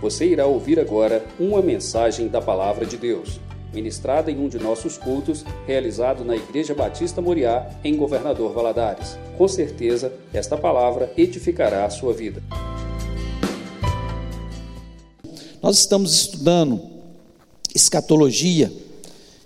[0.00, 3.40] Você irá ouvir agora uma mensagem da Palavra de Deus,
[3.74, 9.18] ministrada em um de nossos cultos, realizado na Igreja Batista Moriá, em Governador Valadares.
[9.36, 12.40] Com certeza, esta palavra edificará a sua vida.
[15.60, 16.80] Nós estamos estudando
[17.74, 18.72] escatologia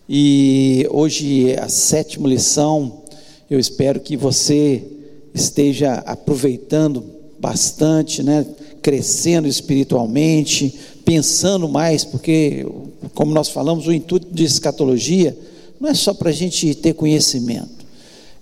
[0.06, 3.04] e hoje é a sétima lição.
[3.50, 4.84] Eu espero que você
[5.32, 7.02] esteja aproveitando
[7.38, 8.46] bastante, né?
[8.82, 12.66] Crescendo espiritualmente, pensando mais, porque,
[13.14, 15.36] como nós falamos, o intuito de escatologia
[15.80, 17.86] não é só para a gente ter conhecimento,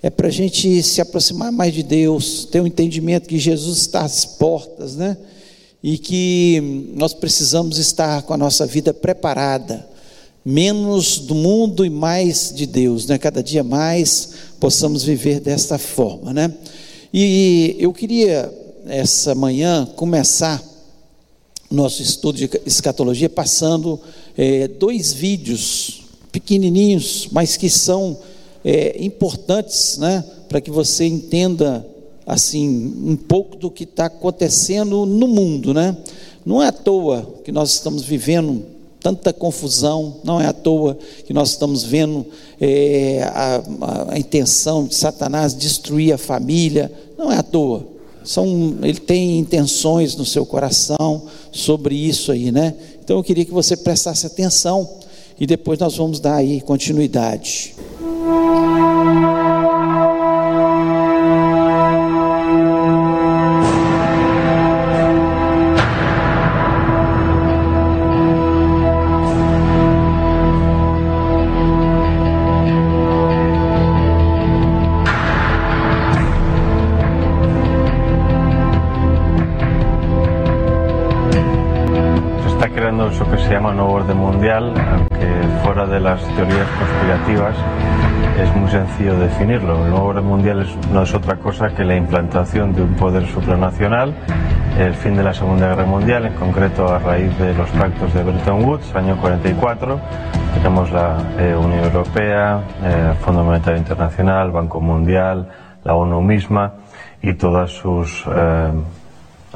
[0.03, 4.03] é para a gente se aproximar mais de Deus, ter um entendimento que Jesus está
[4.03, 5.17] às portas, né?
[5.83, 9.89] E que nós precisamos estar com a nossa vida preparada,
[10.45, 13.19] menos do mundo e mais de Deus, né?
[13.19, 16.53] Cada dia mais possamos viver desta forma, né?
[17.12, 18.53] E eu queria
[18.91, 20.62] essa manhã começar
[21.71, 24.01] nosso estudo de escatologia passando
[24.37, 28.19] é, dois vídeos pequenininhos, mas que são
[28.64, 31.87] é, importantes, né, para que você entenda
[32.27, 32.69] assim
[33.05, 35.97] um pouco do que está acontecendo no mundo, né?
[36.45, 38.64] Não é à toa que nós estamos vivendo
[39.01, 42.27] tanta confusão, não é à toa que nós estamos vendo
[42.61, 48.77] é, a, a, a intenção de Satanás destruir a família, não é à toa são,
[48.83, 52.75] ele tem intenções no seu coração sobre isso aí, né?
[53.03, 54.89] Então eu queria que você prestasse atenção
[55.39, 57.75] e depois nós vamos dar aí continuidade.
[86.37, 87.57] Teorías conspirativas
[88.39, 89.85] es muy sencillo definirlo.
[89.85, 94.14] El nuevo orden mundial no es otra cosa que la implantación de un poder supranacional,
[94.79, 98.23] el fin de la Segunda Guerra Mundial, en concreto a raíz de los pactos de
[98.23, 100.01] Bretton Woods, año 44.
[100.55, 105.48] Tenemos la eh, Unión Europea, el eh, Fondo Monetario Internacional, Banco Mundial,
[105.85, 106.74] la ONU misma
[107.20, 108.73] y todas sus, eh,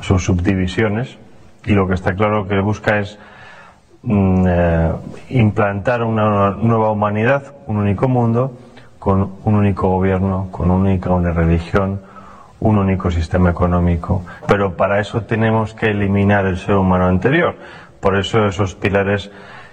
[0.01, 1.17] sus subdivisiones.
[1.65, 3.19] Y lo que está claro que busca es
[4.07, 4.93] eh,
[5.31, 8.53] implantar una nueva humanidad, un único mundo,
[8.99, 12.01] con un único gobierno, con una única una religión,
[12.61, 14.23] un único sistema económico.
[14.47, 17.55] Pero para eso tenemos que eliminar el ser humano anterior.
[18.01, 19.31] Por eso esos pilares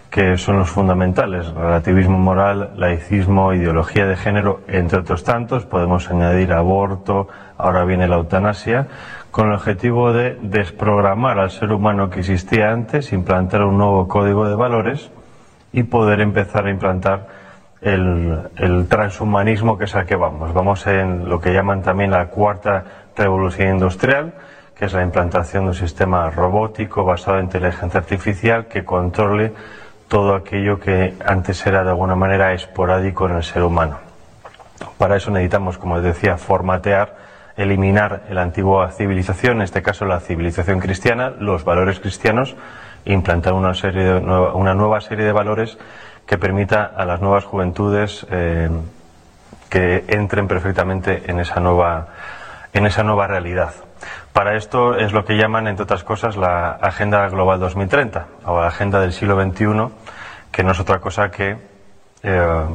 [0.09, 6.51] que son los fundamentales, relativismo moral, laicismo, ideología de género, entre otros tantos, podemos añadir
[6.51, 8.87] aborto, ahora viene la eutanasia,
[9.31, 14.47] con el objetivo de desprogramar al ser humano que existía antes, implantar un nuevo código
[14.47, 15.09] de valores
[15.71, 17.27] y poder empezar a implantar
[17.81, 20.53] el, transhumanismo que es al que vamos.
[20.53, 22.83] Vamos en lo que llaman también la cuarta
[23.15, 24.33] revolución industrial,
[24.75, 29.53] que es la implantación de un sistema robótico basado en inteligencia artificial que controle
[30.09, 33.97] todo aquello que antes era de alguna manera esporádico en el ser humano.
[34.97, 37.30] Para eso necesitamos, como les decía, formatear
[37.61, 42.55] eliminar la antigua civilización, en este caso la civilización cristiana, los valores cristianos,
[43.05, 45.77] implantar una, serie de, una nueva serie de valores
[46.25, 48.69] que permita a las nuevas juventudes eh,
[49.69, 52.07] que entren perfectamente en esa nueva
[52.73, 53.73] en esa nueva realidad.
[54.33, 58.67] Para esto es lo que llaman, entre otras cosas, la Agenda Global 2030 o la
[58.67, 59.65] Agenda del siglo XXI,
[60.51, 61.57] que no es otra cosa que
[62.23, 62.65] eh,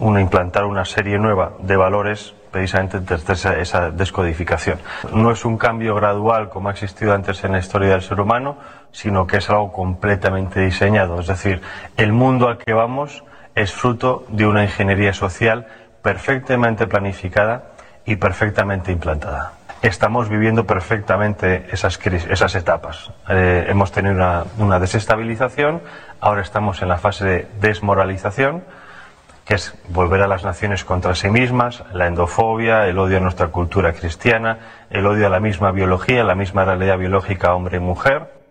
[0.00, 4.78] implantar una serie nueva de valores precisamente desde esa, descodificación.
[5.12, 8.56] No es un cambio gradual como ha existido antes en la historia del ser humano,
[8.92, 11.18] sino que es algo completamente diseñado.
[11.18, 11.60] Es decir,
[11.96, 13.24] el mundo al que vamos
[13.56, 15.66] es fruto de una ingeniería social
[16.00, 17.72] perfectamente planificada
[18.06, 19.54] y perfectamente implantada.
[19.82, 23.10] Estamos viviendo perfectamente esas, esas etapas.
[23.28, 25.82] Eh, hemos tenido una, una desestabilización,
[26.20, 28.62] ahora estamos en la fase de desmoralización
[29.44, 33.48] que es volver a las naciones contra sí mismas, la endofobia, el odio a nuestra
[33.48, 34.58] cultura cristiana,
[34.90, 38.43] el odio a la misma biología, la misma realidad biológica hombre y mujer.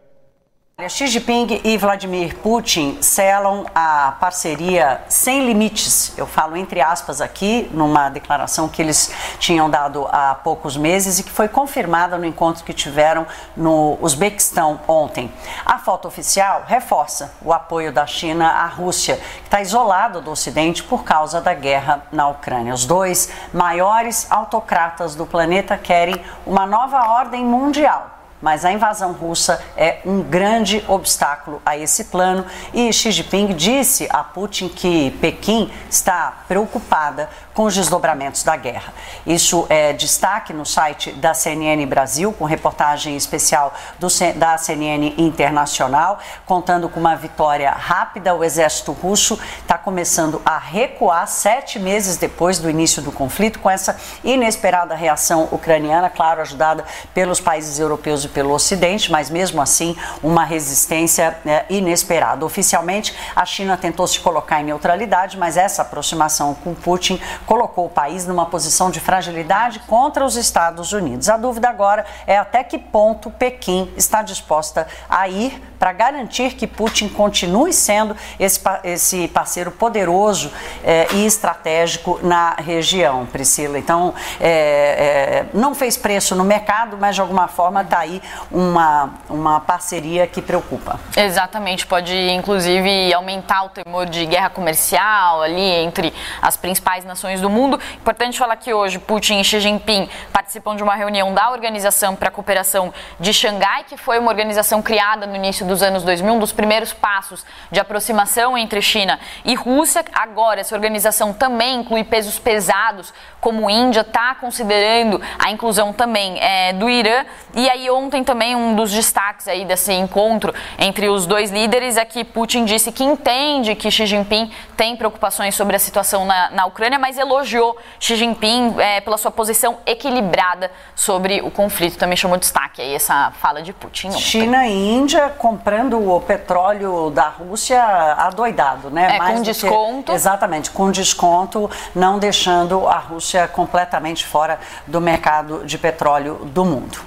[0.90, 7.70] Xi Jinping e Vladimir Putin selam a parceria sem limites, eu falo entre aspas aqui,
[7.72, 12.66] numa declaração que eles tinham dado há poucos meses e que foi confirmada no encontro
[12.66, 13.26] que tiveram
[13.56, 15.32] no Uzbequistão ontem.
[15.64, 20.84] A foto oficial reforça o apoio da China à Rússia, que está isolado do Ocidente
[20.84, 22.74] por causa da guerra na Ucrânia.
[22.74, 26.16] Os dois maiores autocratas do planeta querem
[26.46, 32.46] uma nova ordem mundial mas a invasão russa é um grande obstáculo a esse plano.
[32.74, 38.94] E Xi Jinping disse a Putin que Pequim está preocupada com os desdobramentos da guerra.
[39.26, 46.20] Isso é destaque no site da CNN Brasil, com reportagem especial do, da CNN Internacional,
[46.46, 48.34] contando com uma vitória rápida.
[48.34, 53.70] O exército russo está começando a recuar sete meses depois do início do conflito, com
[53.70, 56.84] essa inesperada reação ucraniana, claro, ajudada
[57.14, 62.46] pelos países europeus e pelo Ocidente, mas mesmo assim uma resistência é, inesperada.
[62.46, 67.90] Oficialmente, a China tentou se colocar em neutralidade, mas essa aproximação com Putin colocou o
[67.90, 71.30] país numa posição de fragilidade contra os Estados Unidos.
[71.30, 76.66] A dúvida agora é até que ponto Pequim está disposta a ir para garantir que
[76.66, 80.50] Putin continue sendo esse, esse parceiro poderoso
[80.82, 83.78] eh, e estratégico na região, Priscila.
[83.78, 89.10] Então, eh, eh, não fez preço no mercado, mas de alguma forma está aí uma,
[89.30, 90.98] uma parceria que preocupa.
[91.18, 97.50] Exatamente, pode inclusive aumentar o temor de guerra comercial ali entre as principais nações do
[97.50, 97.80] mundo.
[97.96, 102.30] Importante falar que hoje Putin e Xi Jinping participam de uma reunião da Organização para
[102.30, 106.40] a Cooperação de Xangai, que foi uma organização criada no início dos anos 2000, um
[106.40, 110.04] dos primeiros passos de aproximação entre China e Rússia.
[110.14, 116.74] Agora, essa organização também inclui pesos pesados, como Índia, está considerando a inclusão também é,
[116.74, 117.26] do Irã.
[117.54, 122.06] E aí, ontem também, um dos destaques aí desse encontro entre os dois líderes é
[122.06, 126.66] que Putin disse que entende que Xi Jinping tem preocupações sobre a situação na, na
[126.66, 131.98] Ucrânia, mas elogiou Xi Jinping é, pela sua posição equilibrada sobre o conflito.
[131.98, 134.08] Também chamou destaque aí essa fala de Putin.
[134.08, 134.20] Ontem.
[134.20, 139.16] China e Índia comprando o petróleo da Rússia adoidado, né?
[139.16, 140.12] É, Mais com desconto.
[140.12, 146.64] Que, exatamente, com desconto, não deixando a Rússia completamente fora do mercado de petróleo do
[146.64, 147.00] mundo.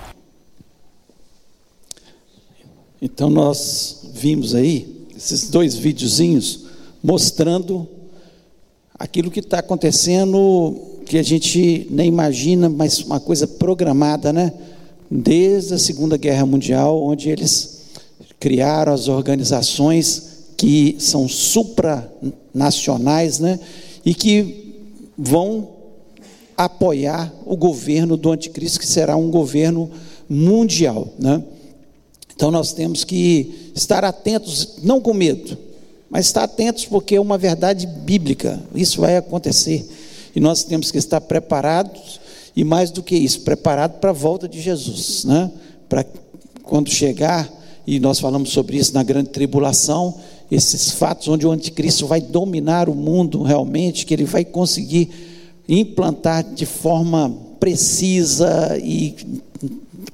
[3.01, 6.67] Então nós vimos aí esses dois videozinhos
[7.03, 7.89] mostrando
[8.99, 10.75] aquilo que está acontecendo
[11.07, 14.53] que a gente nem imagina, mas uma coisa programada, né?
[15.11, 17.83] Desde a Segunda Guerra Mundial, onde eles
[18.41, 23.61] criaram as organizações que são supranacionais, né?
[24.05, 24.75] E que
[25.17, 25.69] vão
[26.57, 29.89] apoiar o governo do anticristo, que será um governo
[30.29, 31.45] mundial, né?
[32.35, 35.57] Então nós temos que estar atentos, não com medo,
[36.17, 39.87] mas estar atentos porque é uma verdade bíblica, isso vai acontecer.
[40.35, 42.19] E nós temos que estar preparados,
[42.57, 45.51] e mais do que isso, preparados para a volta de Jesus, né?
[45.91, 46.07] Para
[46.63, 47.47] quando chegar,
[47.87, 50.15] e nós falamos sobre isso na grande tribulação,
[50.51, 55.11] esses fatos onde o anticristo vai dominar o mundo realmente, que ele vai conseguir
[55.69, 57.31] implantar de forma
[57.61, 59.15] precisa e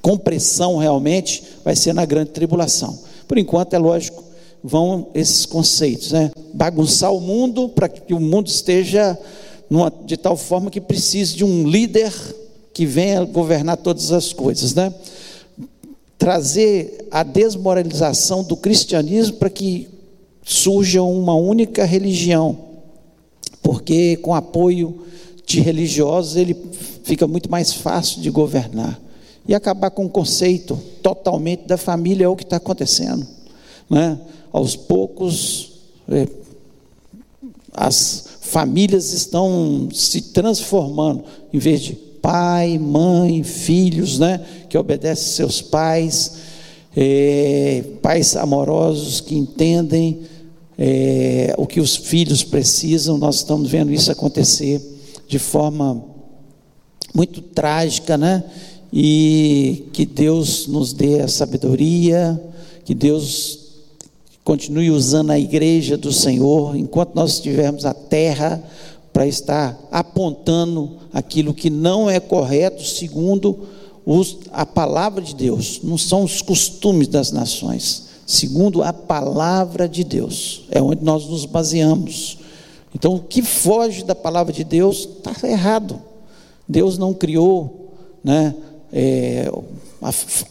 [0.01, 2.99] com pressão realmente, vai ser na grande tribulação.
[3.25, 4.32] Por enquanto, é lógico,
[4.63, 6.31] vão esses conceitos, né?
[6.53, 9.17] Bagunçar o mundo para que o mundo esteja
[9.69, 12.13] numa, de tal forma que precise de um líder
[12.73, 14.93] que venha governar todas as coisas, né?
[16.17, 19.89] Trazer a desmoralização do cristianismo para que
[20.43, 22.57] surja uma única religião,
[23.61, 25.03] porque com apoio
[25.45, 26.55] de religiosos ele
[27.03, 28.99] fica muito mais fácil de governar
[29.47, 33.27] e acabar com o conceito totalmente da família é o que está acontecendo,
[33.89, 34.19] né?
[34.51, 35.71] Aos poucos
[36.09, 36.27] é,
[37.73, 45.61] as famílias estão se transformando, em vez de pai, mãe, filhos, né, que obedecem seus
[45.61, 46.33] pais,
[46.95, 50.21] é, pais amorosos que entendem
[50.77, 54.81] é, o que os filhos precisam, nós estamos vendo isso acontecer
[55.27, 56.03] de forma
[57.13, 58.43] muito trágica, né?
[58.91, 62.39] E que Deus nos dê a sabedoria,
[62.85, 63.62] que Deus
[64.43, 68.61] continue usando a igreja do Senhor, enquanto nós estivermos a terra,
[69.11, 73.67] para estar apontando aquilo que não é correto, segundo
[74.05, 80.03] os, a palavra de Deus, não são os costumes das nações, segundo a palavra de
[80.03, 82.39] Deus, é onde nós nos baseamos.
[82.95, 86.01] Então, o que foge da palavra de Deus está errado.
[86.67, 87.91] Deus não criou
[88.23, 88.55] né,
[88.91, 89.51] é,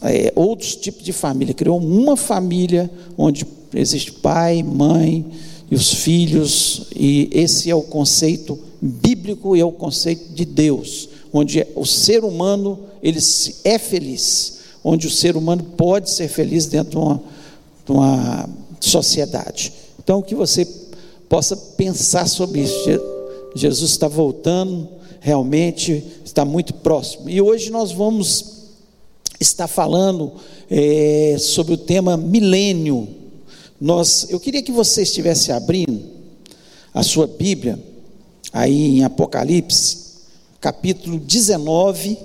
[0.03, 5.25] é, outros tipos de família, criou uma família onde existe pai, mãe
[5.69, 11.09] e os filhos, e esse é o conceito bíblico e é o conceito de Deus,
[11.31, 13.19] onde o ser humano ele
[13.63, 17.23] é feliz, onde o ser humano pode ser feliz dentro de uma,
[17.85, 18.49] de uma
[18.79, 19.73] sociedade.
[20.03, 20.67] Então, que você
[21.29, 22.75] possa pensar sobre isso.
[23.55, 24.87] Jesus está voltando,
[25.19, 27.29] realmente está muito próximo.
[27.29, 28.53] E hoje nós vamos
[29.39, 30.31] está falando
[30.69, 33.07] é, sobre o tema milênio.
[33.83, 36.09] Nós, eu queria que você estivesse abrindo
[36.93, 37.77] a sua Bíblia,
[38.53, 40.21] aí em Apocalipse,
[40.61, 42.17] capítulo 19.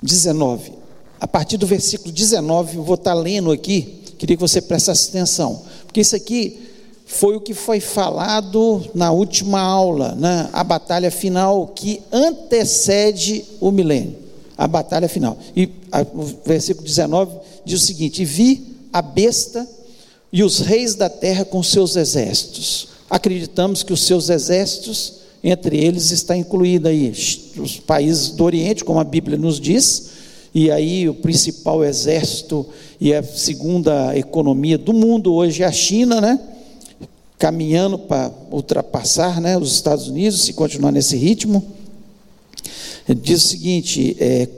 [0.00, 0.74] Dezenove.
[1.18, 5.64] A partir do versículo 19, eu vou estar lendo aqui, queria que você prestasse atenção,
[5.86, 6.77] porque isso aqui
[7.10, 10.50] foi o que foi falado na última aula, né?
[10.52, 14.14] a batalha final que antecede o milênio,
[14.58, 15.38] a batalha final.
[15.56, 17.32] E a, o versículo 19
[17.64, 19.66] diz o seguinte: E vi a besta
[20.30, 22.88] e os reis da terra com seus exércitos.
[23.08, 27.10] Acreditamos que os seus exércitos, entre eles está incluído aí
[27.56, 30.10] os países do Oriente, como a Bíblia nos diz,
[30.54, 32.66] e aí o principal exército
[33.00, 36.38] e a segunda economia do mundo hoje é a China, né?
[37.38, 41.64] Caminhando para ultrapassar né, os Estados Unidos, se continuar nesse ritmo.
[43.08, 44.48] Diz o seguinte: é,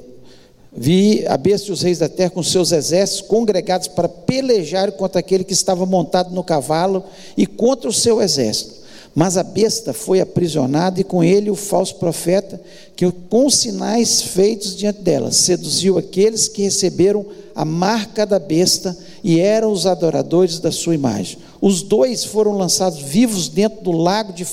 [0.72, 5.18] Vi a besta e os reis da terra com seus exércitos congregados para pelejar contra
[5.18, 7.04] aquele que estava montado no cavalo
[7.36, 8.80] e contra o seu exército.
[9.12, 12.60] Mas a besta foi aprisionada e com ele o falso profeta,
[12.94, 19.40] que com sinais feitos diante dela, seduziu aqueles que receberam a marca da besta e
[19.40, 21.38] eram os adoradores da sua imagem.
[21.60, 24.46] Os dois foram lançados vivos dentro do lago de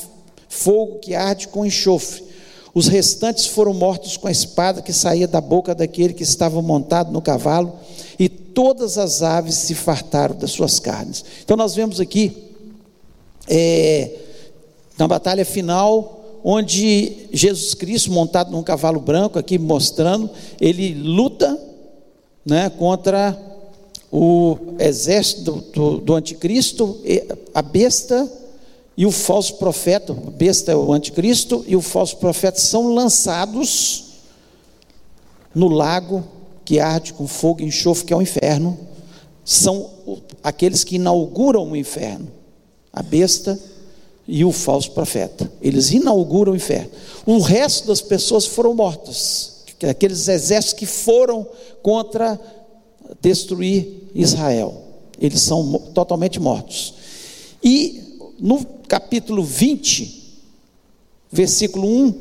[0.50, 2.28] fogo que arde com enxofre
[2.78, 7.12] os restantes foram mortos com a espada que saía da boca daquele que estava montado
[7.12, 7.74] no cavalo,
[8.20, 11.26] e todas as aves se fartaram das suas carnes.
[11.44, 12.54] Então nós vemos aqui,
[13.50, 14.12] é,
[14.96, 20.30] na batalha final, onde Jesus Cristo, montado num cavalo branco, aqui mostrando,
[20.62, 21.60] ele luta
[22.46, 23.36] né, contra
[24.12, 27.00] o exército do, do, anticristo,
[27.54, 28.30] a besta
[28.96, 34.06] e o falso profeta, o besta é o anticristo, e o falso profeta são lançados
[35.54, 36.24] no lago
[36.64, 38.78] que arde com fogo e enxofre, que é o inferno.
[39.46, 39.90] São
[40.44, 42.28] aqueles que inauguram o inferno,
[42.92, 43.58] a besta
[44.28, 45.50] e o falso profeta.
[45.62, 46.90] Eles inauguram o inferno.
[47.26, 51.48] O resto das pessoas foram mortas, aqueles exércitos que foram
[51.82, 52.40] contra
[53.22, 54.84] destruir Israel.
[55.20, 56.94] Eles são totalmente mortos.
[57.64, 58.02] E
[58.40, 60.40] no capítulo 20,
[61.32, 62.14] versículo 1,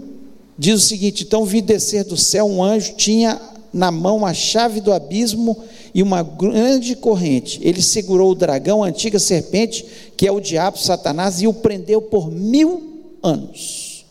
[0.59, 3.41] diz o seguinte: Então vi descer do céu um anjo, tinha
[3.73, 5.57] na mão a chave do abismo
[5.95, 7.61] e uma grande corrente.
[7.63, 9.85] Ele segurou o dragão, a antiga serpente,
[10.17, 14.05] que é o diabo, Satanás, e o prendeu por mil anos.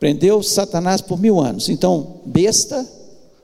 [0.00, 1.68] Prendeu Satanás por mil anos.
[1.68, 2.86] Então, besta,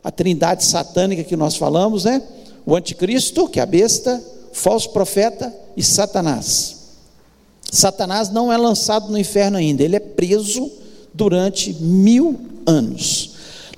[0.04, 2.22] a trindade satânica que nós falamos, né?
[2.66, 6.76] O anticristo, que é a besta, falso profeta e Satanás.
[7.72, 10.70] Satanás não é lançado no inferno ainda, ele é preso
[11.12, 13.30] durante mil anos.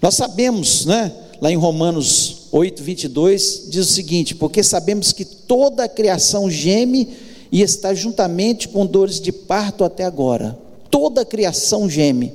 [0.03, 5.85] Nós sabemos, né, lá em Romanos 8, 22, diz o seguinte: Porque sabemos que toda
[5.85, 7.09] a criação geme
[7.51, 10.59] e está juntamente com dores de parto até agora.
[10.91, 12.33] Toda a criação geme,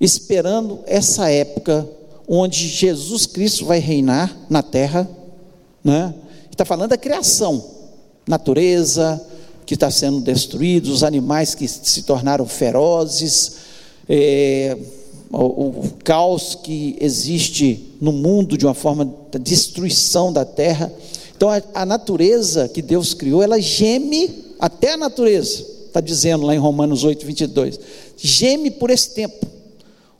[0.00, 1.88] esperando essa época
[2.26, 5.08] onde Jesus Cristo vai reinar na terra.
[5.82, 6.14] Né?
[6.50, 7.64] Está falando da criação,
[8.26, 9.20] natureza,
[9.64, 13.56] que está sendo destruído, os animais que se tornaram ferozes,
[14.08, 14.76] é,
[15.30, 20.92] o, o, caos que existe no mundo de uma forma de destruição da terra.
[21.36, 26.54] Então a, a natureza que Deus criou, ela geme, até a natureza, está dizendo lá
[26.54, 27.80] em Romanos 8, 22,
[28.16, 29.46] geme por esse tempo,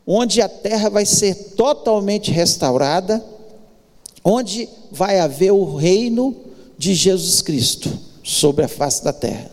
[0.07, 3.25] onde a terra vai ser totalmente restaurada,
[4.23, 6.35] onde vai haver o reino
[6.79, 7.91] de Jesus Cristo
[8.23, 9.51] sobre a face da terra.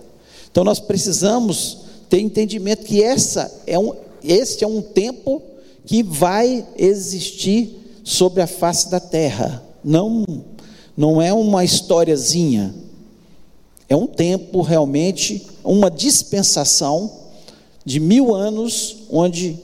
[0.51, 1.79] Então nós precisamos
[2.09, 3.93] ter entendimento que essa é um,
[4.23, 5.41] este é um tempo
[5.85, 9.63] que vai existir sobre a face da terra.
[9.83, 10.25] Não,
[10.95, 12.73] não é uma historiazinha.
[13.89, 17.11] É um tempo realmente, uma dispensação
[17.85, 19.59] de mil anos, onde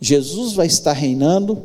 [0.00, 1.62] Jesus vai estar reinando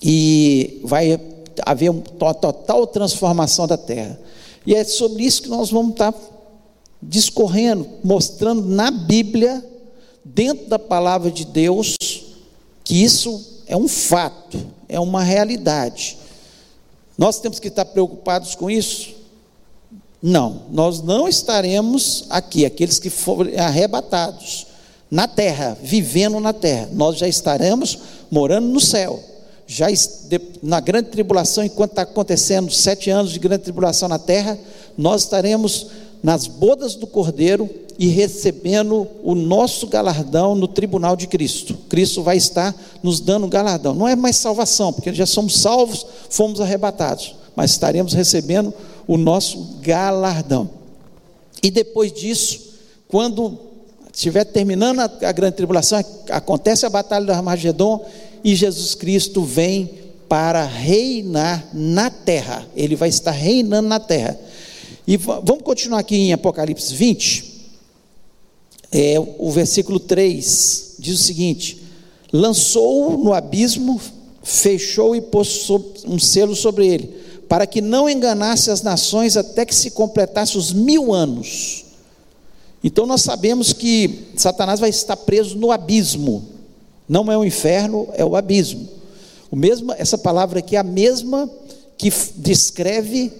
[0.00, 1.20] e vai
[1.64, 4.18] haver uma total transformação da terra.
[4.66, 6.14] E é sobre isso que nós vamos estar
[7.02, 9.64] discorrendo, mostrando na Bíblia,
[10.24, 11.96] dentro da palavra de Deus,
[12.82, 16.18] que isso é um fato, é uma realidade.
[17.16, 19.14] Nós temos que estar preocupados com isso?
[20.22, 24.66] Não, nós não estaremos aqui, aqueles que forem arrebatados
[25.10, 27.98] na terra, vivendo na terra, nós já estaremos
[28.30, 29.22] morando no céu
[29.66, 29.88] já
[30.62, 34.56] na grande tribulação, enquanto está acontecendo sete anos de grande tribulação na terra,
[34.96, 35.88] nós estaremos
[36.22, 41.76] nas bodas do Cordeiro e recebendo o nosso galardão no tribunal de Cristo.
[41.88, 43.94] Cristo vai estar nos dando galardão.
[43.94, 48.72] Não é mais salvação, porque já somos salvos, fomos arrebatados, mas estaremos recebendo
[49.06, 50.70] o nosso galardão.
[51.62, 52.60] E depois disso,
[53.08, 53.58] quando
[54.16, 58.02] estiver terminando a, a grande tribulação, acontece a batalha do Armagedon
[58.42, 59.90] e Jesus Cristo vem
[60.26, 62.66] para reinar na terra.
[62.74, 64.40] Ele vai estar reinando na terra.
[65.06, 67.56] E vamos continuar aqui em Apocalipse 20.
[68.90, 71.82] É, o versículo 3 diz o seguinte:
[72.32, 74.00] lançou no abismo,
[74.42, 75.68] fechou e pôs
[76.06, 77.14] um selo sobre ele,
[77.48, 81.85] para que não enganasse as nações até que se completasse os mil anos.
[82.82, 86.44] Então nós sabemos que Satanás vai estar preso no abismo.
[87.08, 88.88] Não é o inferno, é o abismo.
[89.50, 91.50] O mesmo, essa palavra aqui é a mesma
[91.96, 93.32] que descreve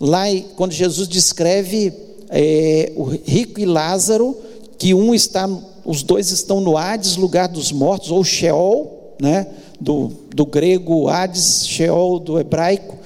[0.00, 0.24] lá
[0.56, 1.92] quando Jesus descreve
[2.30, 4.36] é, o rico e Lázaro,
[4.78, 5.48] que um está,
[5.84, 9.46] os dois estão no Hades, lugar dos mortos, ou Sheol, né?
[9.80, 12.96] do, do grego Hades, Sheol do hebraico.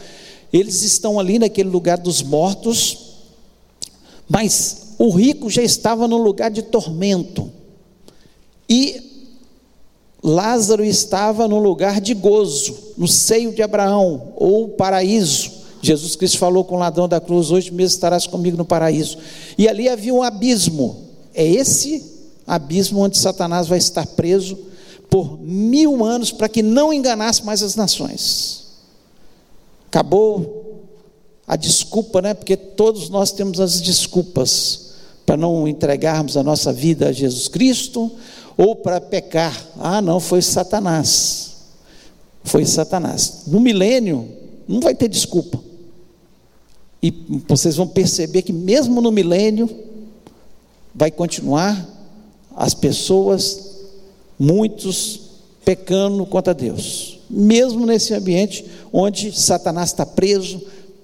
[0.52, 3.14] Eles estão ali naquele lugar dos mortos,
[4.28, 7.50] mas o rico já estava no lugar de tormento.
[8.68, 9.34] E
[10.22, 15.50] Lázaro estava no lugar de gozo, no seio de Abraão, ou paraíso.
[15.82, 19.18] Jesus Cristo falou com o ladrão da cruz: Hoje mesmo estarás comigo no paraíso.
[19.58, 21.08] E ali havia um abismo.
[21.34, 22.08] É esse
[22.46, 24.56] abismo onde Satanás vai estar preso
[25.10, 28.66] por mil anos para que não enganasse mais as nações.
[29.88, 30.84] Acabou
[31.44, 32.34] a desculpa, né?
[32.34, 34.91] Porque todos nós temos as desculpas
[35.24, 38.10] para não entregarmos a nossa vida a Jesus Cristo
[38.56, 39.66] ou para pecar.
[39.78, 41.52] Ah, não, foi Satanás.
[42.44, 43.44] Foi Satanás.
[43.46, 44.28] No milênio,
[44.66, 45.60] não vai ter desculpa.
[47.02, 47.12] E
[47.48, 49.68] vocês vão perceber que, mesmo no milênio,
[50.94, 51.88] vai continuar
[52.54, 53.70] as pessoas,
[54.38, 55.20] muitos,
[55.64, 57.20] pecando contra Deus.
[57.28, 60.60] Mesmo nesse ambiente onde Satanás está preso,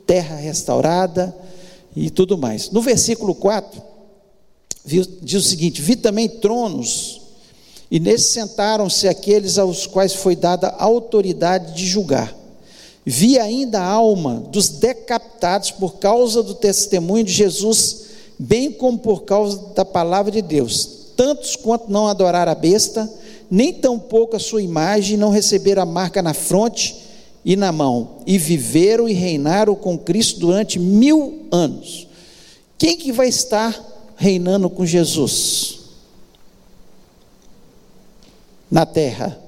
[0.07, 1.35] terra restaurada
[1.97, 2.71] e tudo mais.
[2.71, 3.88] No versículo 4,
[5.23, 7.21] diz o seguinte: Vi também tronos,
[7.91, 12.35] e nesses sentaram-se aqueles aos quais foi dada autoridade de julgar.
[13.05, 18.03] Vi ainda a alma dos decapitados por causa do testemunho de Jesus,
[18.39, 23.11] bem como por causa da palavra de Deus, tantos quanto não adoraram a besta,
[23.51, 26.97] nem tampouco a sua imagem, não receberam a marca na fronte
[27.43, 32.07] e na mão, e viveram e reinaram com Cristo durante mil anos.
[32.77, 33.75] Quem que vai estar
[34.19, 35.79] reinando com Jesus
[38.71, 39.39] na terra?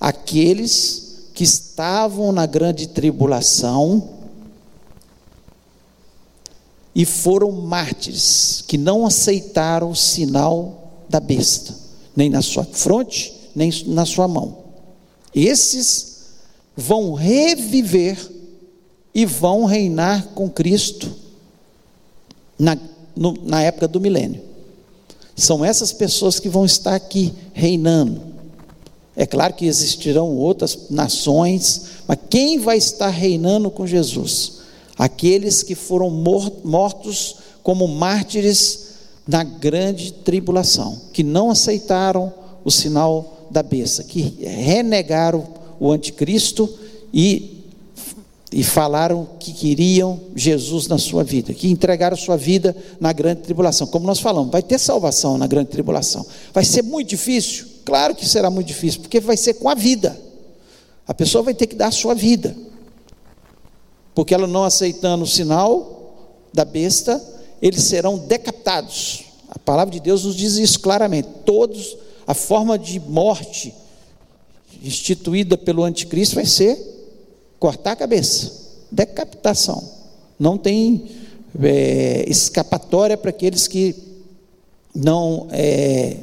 [0.00, 4.16] Aqueles que estavam na grande tribulação
[6.94, 11.72] e foram mártires, que não aceitaram o sinal da besta,
[12.16, 14.58] nem na sua fronte, nem na sua mão.
[15.32, 16.26] Esses
[16.76, 18.18] vão reviver
[19.14, 21.14] e vão reinar com Cristo
[22.58, 22.76] na,
[23.18, 24.40] no, na época do milênio.
[25.34, 28.20] São essas pessoas que vão estar aqui reinando.
[29.14, 34.58] É claro que existirão outras nações, mas quem vai estar reinando com Jesus?
[34.96, 38.86] Aqueles que foram mortos como mártires
[39.26, 42.32] na grande tribulação, que não aceitaram
[42.64, 45.46] o sinal da besta, que renegaram
[45.78, 46.68] o anticristo
[47.12, 47.57] e,
[48.50, 53.86] e falaram que queriam Jesus na sua vida, que entregaram sua vida na grande tribulação.
[53.86, 56.24] Como nós falamos, vai ter salvação na grande tribulação.
[56.52, 60.14] Vai ser muito difícil, Claro que será muito difícil, porque vai ser com a vida.
[61.06, 62.54] A pessoa vai ter que dar a sua vida.
[64.14, 66.12] Porque ela não aceitando o sinal
[66.52, 67.18] da besta,
[67.62, 69.24] eles serão decapitados.
[69.48, 71.30] A palavra de Deus nos diz isso claramente.
[71.46, 73.74] Todos, a forma de morte
[74.82, 76.76] instituída pelo anticristo vai ser
[77.58, 78.52] cortar a cabeça,
[78.90, 79.82] decapitação.
[80.38, 81.06] Não tem
[81.62, 83.94] é, escapatória para aqueles que
[84.94, 86.16] não é,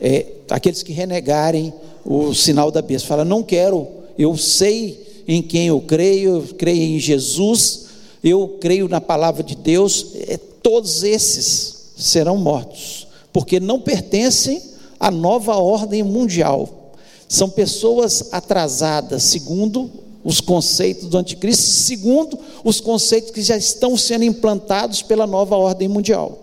[0.00, 1.72] é, aqueles que renegarem
[2.04, 3.08] o sinal da besta.
[3.08, 3.86] Fala, não quero,
[4.18, 7.86] eu sei em quem eu creio, eu creio em Jesus,
[8.22, 14.62] eu creio na palavra de Deus, é, todos esses serão mortos, porque não pertencem
[14.98, 16.92] à nova ordem mundial.
[17.28, 19.90] São pessoas atrasadas, segundo
[20.28, 25.88] os conceitos do anticristo, segundo os conceitos que já estão sendo implantados pela nova ordem
[25.88, 26.38] mundial,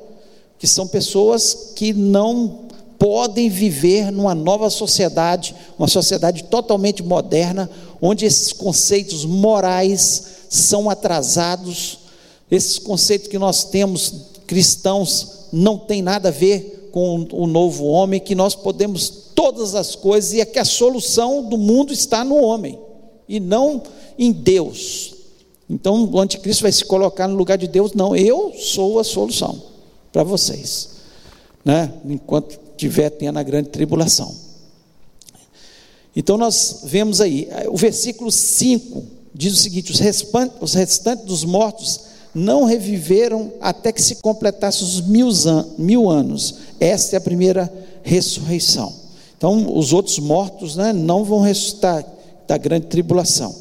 [0.58, 2.62] que são pessoas que não
[2.98, 7.69] podem viver numa nova sociedade, uma sociedade totalmente moderna,
[8.02, 12.00] onde esses conceitos morais são atrasados,
[12.50, 14.13] esses conceitos que nós temos
[14.48, 19.93] cristãos não têm nada a ver com o novo homem, que nós podemos todas as
[19.93, 22.80] coisas e é que a solução do mundo está no homem
[23.27, 23.81] e não
[24.17, 25.13] em Deus.
[25.69, 29.61] Então o anticristo vai se colocar no lugar de Deus, não, eu sou a solução
[30.11, 30.89] para vocês,
[31.63, 31.91] né?
[32.05, 34.33] enquanto tiver tendo a grande tribulação.
[36.15, 41.43] Então nós vemos aí, o versículo 5 diz o seguinte: os restantes, os restantes dos
[41.43, 41.99] mortos
[42.33, 45.29] não reviveram até que se completasse os mil,
[45.77, 46.55] mil anos.
[46.79, 47.71] Esta é a primeira
[48.03, 48.93] ressurreição.
[49.38, 52.05] Então, os outros mortos né, não vão ressuscitar
[52.47, 53.55] da grande tribulação.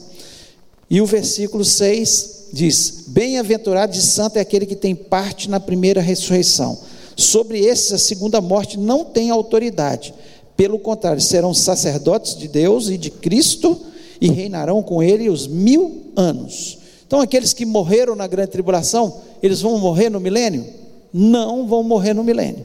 [0.90, 6.00] E o versículo 6 diz: Bem-aventurado e santo é aquele que tem parte na primeira
[6.00, 6.78] ressurreição.
[7.16, 10.14] Sobre esses, a segunda morte não tem autoridade.
[10.56, 13.80] Pelo contrário, serão sacerdotes de Deus e de Cristo
[14.20, 16.78] e reinarão com ele os mil anos.
[17.06, 20.64] Então, aqueles que morreram na grande tribulação, eles vão morrer no milênio?
[21.12, 22.64] Não vão morrer no milênio.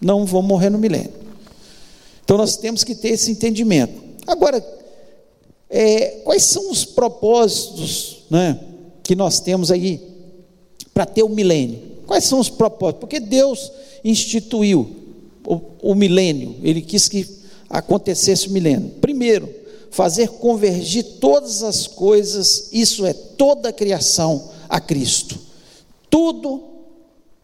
[0.00, 1.12] Não vão morrer no milênio.
[2.24, 3.94] Então, nós temos que ter esse entendimento.
[4.26, 4.64] Agora,
[5.68, 8.58] é, quais são os propósitos né,
[9.02, 10.00] que nós temos aí
[10.94, 11.80] para ter o milênio?
[12.06, 13.00] Quais são os propósitos?
[13.00, 13.70] Porque Deus
[14.04, 14.88] instituiu
[15.44, 17.26] o, o milênio, Ele quis que
[17.68, 18.90] acontecesse o milênio.
[19.00, 19.48] Primeiro,
[19.90, 25.38] fazer convergir todas as coisas, isso é toda a criação, a Cristo.
[26.08, 26.62] Tudo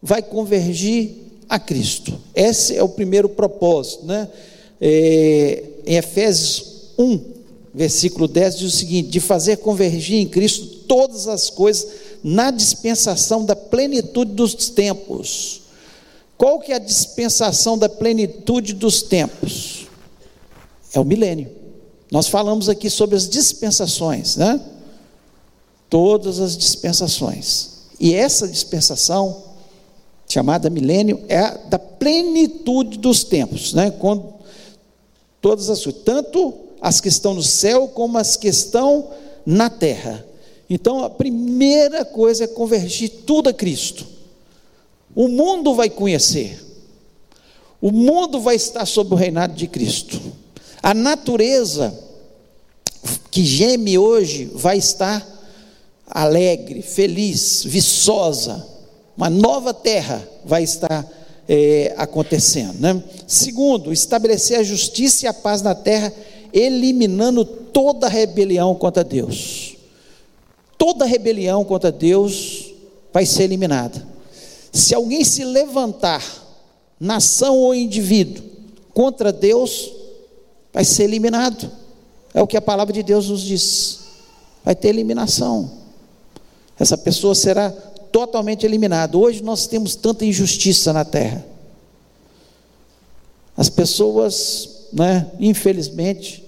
[0.01, 1.11] vai convergir
[1.49, 2.17] a Cristo.
[2.33, 4.29] Esse é o primeiro propósito, né?
[4.79, 7.32] É, em Efésios 1,
[7.73, 11.87] versículo 10 diz o seguinte: de fazer convergir em Cristo todas as coisas
[12.23, 15.61] na dispensação da plenitude dos tempos.
[16.37, 19.87] Qual que é a dispensação da plenitude dos tempos?
[20.93, 21.49] É o milênio.
[22.11, 24.59] Nós falamos aqui sobre as dispensações, né?
[25.89, 27.69] Todas as dispensações.
[27.99, 29.43] E essa dispensação,
[30.27, 33.91] chamada milênio, é a da plenitude dos tempos, né?
[33.91, 34.33] Quando
[35.41, 39.09] todas as coisas, tanto as que estão no céu como as que estão
[39.45, 40.25] na terra.
[40.69, 44.05] Então, a primeira coisa é convergir tudo a Cristo.
[45.15, 46.61] O mundo vai conhecer.
[47.81, 50.19] O mundo vai estar sob o reinado de Cristo.
[50.81, 51.97] A natureza
[53.31, 55.25] que geme hoje vai estar
[56.05, 58.67] alegre, feliz, viçosa.
[59.15, 61.09] Uma nova terra vai estar
[61.47, 62.77] é, acontecendo.
[62.81, 63.01] Né?
[63.25, 66.11] Segundo, estabelecer a justiça e a paz na terra,
[66.53, 69.75] eliminando toda rebelião contra Deus.
[70.77, 72.71] Toda rebelião contra Deus
[73.11, 74.05] vai ser eliminada.
[74.71, 76.23] Se alguém se levantar,
[76.99, 78.43] nação ou indivíduo,
[78.93, 79.91] contra Deus,
[80.71, 81.69] vai ser eliminado.
[82.33, 83.99] É o que a palavra de Deus nos diz.
[84.63, 85.71] Vai ter eliminação.
[86.79, 87.71] Essa pessoa será
[88.11, 89.17] totalmente eliminada.
[89.17, 91.45] Hoje nós temos tanta injustiça na terra.
[93.55, 96.42] As pessoas, né, infelizmente,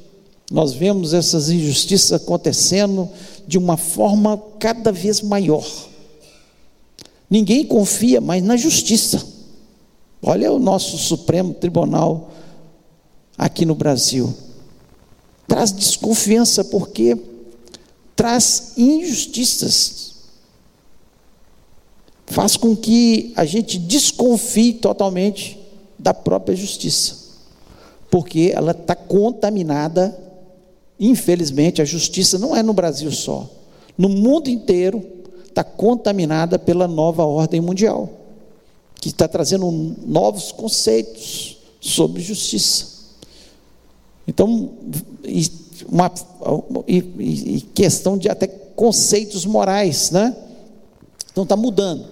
[0.52, 3.10] nós vemos essas injustiças acontecendo
[3.48, 5.66] de uma forma cada vez maior.
[7.30, 9.26] Ninguém confia mais na justiça.
[10.22, 12.32] Olha o nosso Supremo Tribunal
[13.38, 14.34] aqui no Brasil.
[15.48, 17.18] Traz desconfiança porque
[18.16, 20.16] traz injustiças.
[22.28, 25.60] Faz com que a gente desconfie totalmente
[25.98, 27.26] da própria justiça.
[28.10, 30.18] Porque ela está contaminada,
[31.00, 33.50] infelizmente, a justiça não é no Brasil só.
[33.98, 35.04] No mundo inteiro
[35.48, 38.10] está contaminada pela nova ordem mundial,
[39.00, 39.70] que está trazendo
[40.06, 42.96] novos conceitos sobre justiça.
[44.28, 44.72] Então,
[45.88, 46.12] uma,
[46.88, 46.98] e,
[47.56, 50.36] e questão de até conceitos morais, né?
[51.32, 52.06] Então está mudando.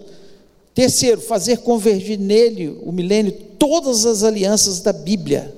[0.73, 5.55] Terceiro, fazer convergir nele, o milênio, todas as alianças da Bíblia.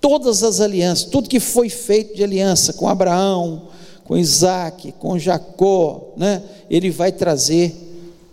[0.00, 3.68] Todas as alianças, tudo que foi feito de aliança com Abraão,
[4.04, 6.42] com Isaac, com Jacó, né?
[6.70, 7.74] ele vai trazer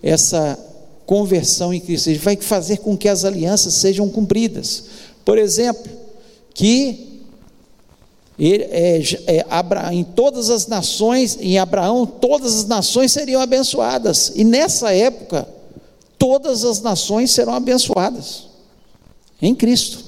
[0.01, 0.57] essa
[1.05, 4.85] conversão em Cristo, ele vai fazer com que as alianças sejam cumpridas.
[5.25, 5.91] Por exemplo,
[6.53, 7.21] que
[8.39, 9.45] ele, é, é,
[9.93, 15.47] em todas as nações, em Abraão, todas as nações seriam abençoadas, e nessa época,
[16.17, 18.47] todas as nações serão abençoadas,
[19.41, 20.04] em Cristo.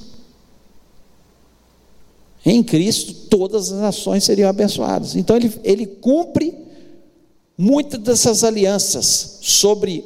[2.49, 5.17] Em Cristo, todas as nações seriam abençoadas.
[5.17, 6.57] Então, ele, ele cumpre
[7.57, 10.05] muitas dessas alianças sobre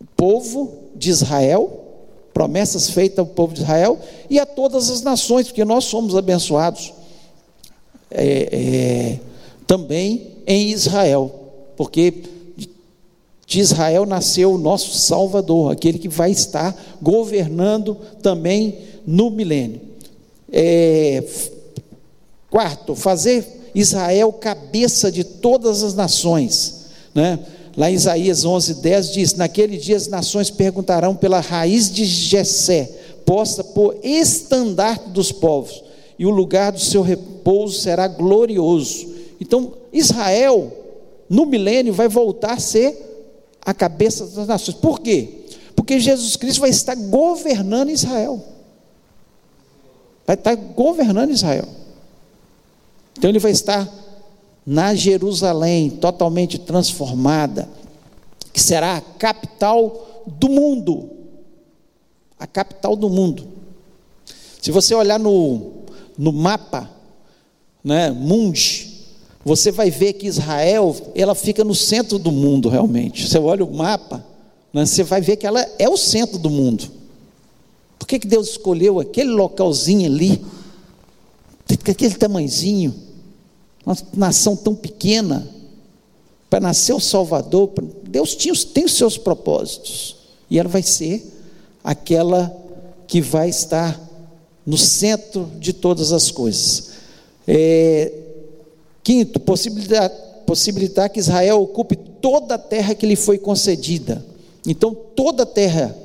[0.00, 1.86] o povo de Israel,
[2.32, 3.98] promessas feitas ao povo de Israel
[4.30, 6.92] e a todas as nações, porque nós somos abençoados
[8.12, 9.20] é, é,
[9.66, 11.34] também em Israel,
[11.76, 12.14] porque
[13.44, 19.89] de Israel nasceu o nosso Salvador, aquele que vai estar governando também no milênio.
[20.52, 21.24] É,
[22.50, 26.86] quarto, fazer Israel cabeça de todas as nações.
[27.14, 27.38] Né?
[27.76, 32.90] Lá em Isaías 11, 10 diz: Naquele dia as nações perguntarão pela raiz de Jessé,
[33.24, 35.82] posta por estandarte dos povos,
[36.18, 39.08] e o lugar do seu repouso será glorioso.
[39.40, 40.72] Então, Israel,
[41.28, 43.10] no milênio, vai voltar a ser
[43.64, 44.76] a cabeça das nações.
[44.76, 45.28] Por quê?
[45.74, 48.42] Porque Jesus Cristo vai estar governando Israel.
[50.30, 51.66] Vai estar governando Israel.
[53.18, 53.92] Então ele vai estar
[54.64, 57.68] na Jerusalém, totalmente transformada,
[58.52, 61.10] que será a capital do mundo.
[62.38, 63.44] A capital do mundo.
[64.62, 65.72] Se você olhar no,
[66.16, 66.88] no mapa,
[67.82, 69.08] né, Mundi,
[69.44, 73.28] você vai ver que Israel, ela fica no centro do mundo realmente.
[73.28, 74.24] Você olha o mapa,
[74.72, 76.99] né, você vai ver que ela é o centro do mundo.
[78.10, 80.44] Que, que Deus escolheu aquele localzinho ali,
[81.68, 82.92] aquele tamanzinho,
[83.86, 85.48] uma nação tão pequena,
[86.48, 87.70] para nascer o Salvador?
[88.02, 90.16] Deus tinha, tem os seus propósitos,
[90.50, 91.24] e ela vai ser
[91.84, 92.52] aquela
[93.06, 93.96] que vai estar
[94.66, 96.90] no centro de todas as coisas.
[97.46, 98.12] É,
[99.04, 100.10] Quinto, possibilitar,
[100.44, 104.26] possibilitar que Israel ocupe toda a terra que lhe foi concedida.
[104.66, 105.96] Então, toda a terra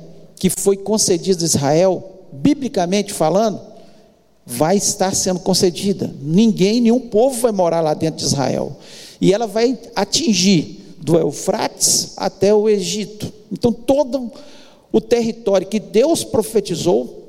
[0.48, 3.60] que foi concedida a Israel, biblicamente falando,
[4.44, 6.14] vai estar sendo concedida.
[6.22, 8.76] Ninguém, nenhum povo vai morar lá dentro de Israel.
[9.20, 13.32] E ela vai atingir do Eufrates até o Egito.
[13.50, 14.30] Então, todo
[14.92, 17.24] o território que Deus profetizou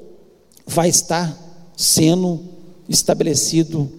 [0.68, 1.36] vai estar
[1.76, 2.42] sendo
[2.88, 3.90] estabelecido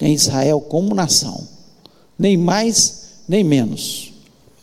[0.00, 1.44] em Israel como nação,
[2.16, 4.12] nem mais nem menos.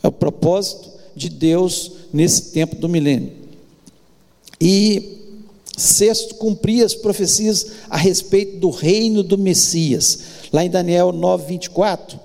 [0.02, 3.47] É o propósito de Deus nesse tempo do milênio.
[4.60, 5.18] E
[5.76, 10.18] sexto, cumprir as profecias a respeito do reino do Messias.
[10.52, 12.18] Lá em Daniel 9, 24,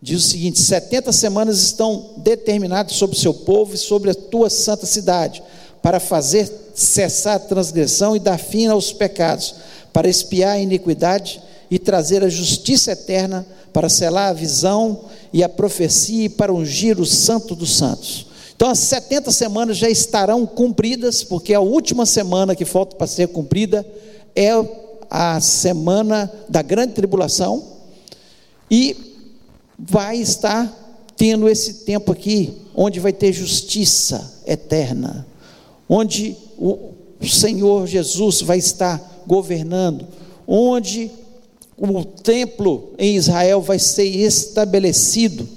[0.00, 4.48] diz o seguinte: 70 semanas estão determinadas sobre o seu povo e sobre a tua
[4.48, 5.42] santa cidade,
[5.82, 9.54] para fazer cessar a transgressão e dar fim aos pecados,
[9.92, 15.48] para espiar a iniquidade e trazer a justiça eterna para selar a visão e a
[15.48, 18.26] profecia e para ungir o santo dos santos.
[18.56, 23.28] Então as 70 semanas já estarão cumpridas, porque a última semana que falta para ser
[23.28, 23.84] cumprida
[24.34, 24.50] é
[25.10, 27.64] a semana da grande tribulação
[28.70, 28.96] e
[29.78, 30.72] vai estar
[31.16, 35.26] tendo esse tempo aqui onde vai ter justiça eterna,
[35.88, 40.06] onde o Senhor Jesus vai estar governando,
[40.46, 41.10] onde
[41.76, 45.48] o templo em Israel vai ser estabelecido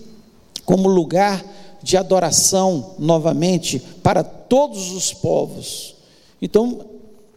[0.65, 1.43] como lugar
[1.87, 5.95] de adoração novamente para todos os povos.
[6.41, 6.81] Então,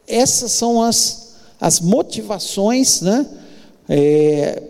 [0.08, 3.24] essas são as, as motivações né,
[3.88, 4.60] é,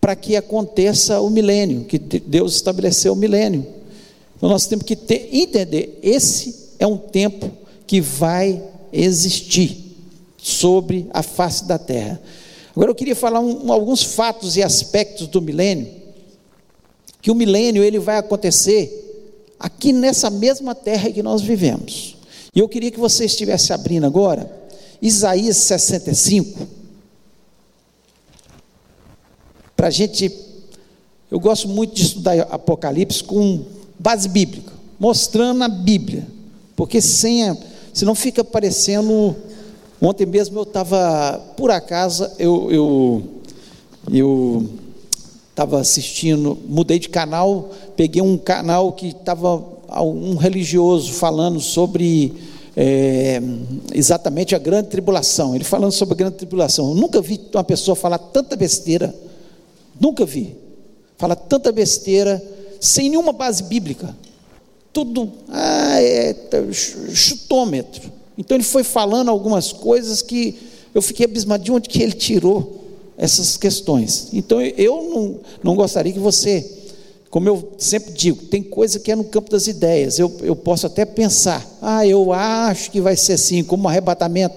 [0.00, 3.64] para que aconteça o milênio, que Deus estabeleceu o milênio.
[4.36, 7.52] Então, nós temos que ter, entender: esse é um tempo
[7.86, 8.60] que vai
[8.92, 9.94] existir
[10.36, 12.20] sobre a face da terra.
[12.74, 16.01] Agora eu queria falar um, alguns fatos e aspectos do milênio,
[17.22, 22.16] que o milênio ele vai acontecer aqui nessa mesma terra que nós vivemos.
[22.54, 24.50] E eu queria que você estivesse abrindo agora
[25.00, 26.68] Isaías 65,
[29.74, 30.30] para a gente.
[31.30, 33.64] Eu gosto muito de estudar Apocalipse com
[33.98, 36.26] base bíblica, mostrando a Bíblia,
[36.76, 37.56] porque sem a,
[37.94, 39.34] senão fica parecendo
[40.04, 43.22] Ontem mesmo eu estava, por acaso, eu eu
[44.12, 44.68] eu
[45.52, 49.62] estava assistindo, mudei de canal, peguei um canal que estava
[50.00, 52.32] um religioso falando sobre
[52.74, 53.38] é,
[53.92, 55.54] exatamente a grande tribulação.
[55.54, 56.88] Ele falando sobre a grande tribulação.
[56.88, 59.14] Eu nunca vi uma pessoa falar tanta besteira.
[60.00, 60.56] Nunca vi.
[61.18, 62.42] Falar tanta besteira
[62.80, 64.16] sem nenhuma base bíblica.
[64.90, 66.34] Tudo ah, é,
[66.72, 68.10] chutômetro.
[68.38, 70.58] Então ele foi falando algumas coisas que
[70.94, 72.81] eu fiquei abismado de onde que ele tirou
[73.16, 74.28] essas questões.
[74.32, 76.68] Então eu não, não gostaria que você,
[77.30, 80.18] como eu sempre digo, tem coisa que é no campo das ideias.
[80.18, 84.56] Eu, eu posso até pensar, ah, eu acho que vai ser assim, como o arrebatamento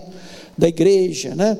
[0.57, 1.57] da igreja, né?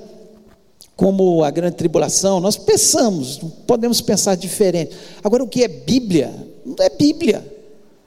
[0.95, 4.95] como a grande tribulação, nós pensamos, podemos pensar diferente.
[5.23, 6.33] Agora, o que é Bíblia?
[6.65, 7.53] Não é Bíblia.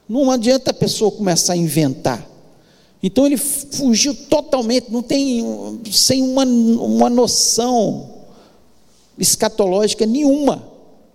[0.08, 2.26] Não adianta a pessoa começar a inventar.
[3.02, 5.44] Então ele fugiu totalmente, não tem,
[5.92, 8.17] sem uma, uma noção
[9.18, 10.62] escatológica nenhuma.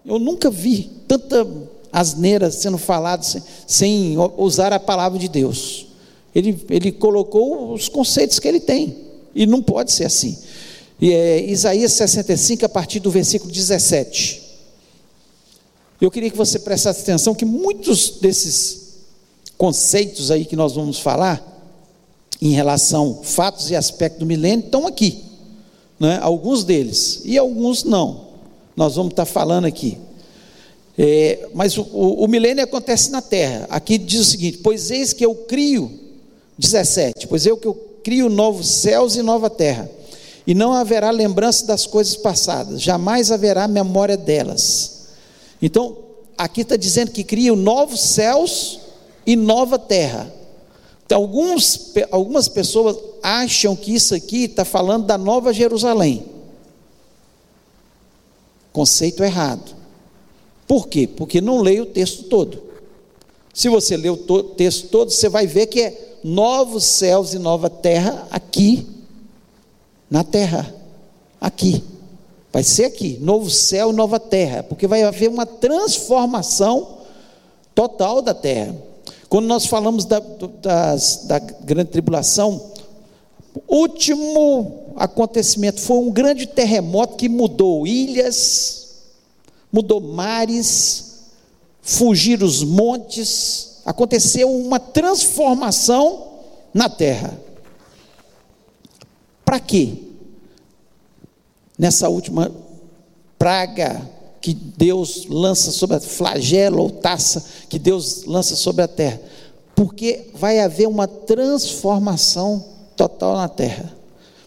[0.05, 1.47] Eu nunca vi tanta
[1.91, 5.87] asneiras sendo faladas sem, sem usar a palavra de Deus.
[6.33, 8.97] Ele, ele colocou os conceitos que ele tem,
[9.35, 10.37] e não pode ser assim.
[10.99, 14.41] E é Isaías 65, a partir do versículo 17.
[16.01, 18.83] Eu queria que você prestasse atenção que muitos desses
[19.57, 21.51] conceitos aí que nós vamos falar,
[22.41, 25.22] em relação fatos e aspectos do milênio, estão aqui.
[26.03, 26.19] Né?
[26.21, 28.25] Alguns deles, e alguns não.
[28.75, 29.97] Nós vamos estar falando aqui.
[30.97, 33.65] É, mas o, o, o milênio acontece na terra.
[33.69, 35.97] Aqui diz o seguinte: Pois eis que eu crio,
[36.57, 39.89] 17, pois eu que eu crio novos céus e nova terra,
[40.45, 45.05] e não haverá lembrança das coisas passadas, jamais haverá memória delas.
[45.61, 45.95] Então,
[46.37, 48.81] aqui está dizendo que cria novos céus
[49.25, 50.29] e nova terra.
[51.05, 56.25] Então, alguns, algumas pessoas acham que isso aqui está falando da Nova Jerusalém.
[58.73, 59.75] Conceito errado.
[60.67, 61.07] Por quê?
[61.07, 62.61] Porque não leio o texto todo.
[63.53, 67.69] Se você ler o texto todo, você vai ver que é novos céus e nova
[67.69, 68.87] terra aqui
[70.09, 70.73] na terra.
[71.39, 71.83] Aqui.
[72.51, 76.99] Vai ser aqui, novo céu e nova terra, porque vai haver uma transformação
[77.73, 78.75] total da terra.
[79.27, 80.21] Quando nós falamos da,
[80.61, 82.72] das, da grande tribulação,
[83.67, 89.03] último acontecimento foi um grande terremoto que mudou ilhas,
[89.71, 91.21] mudou mares,
[91.81, 96.27] fugiram os montes, aconteceu uma transformação
[96.73, 97.37] na terra.
[99.43, 99.95] Para quê?
[101.77, 102.51] Nessa última
[103.37, 109.21] praga que Deus lança sobre a flagela ou taça que Deus lança sobre a terra,
[109.75, 113.91] porque vai haver uma transformação total na terra.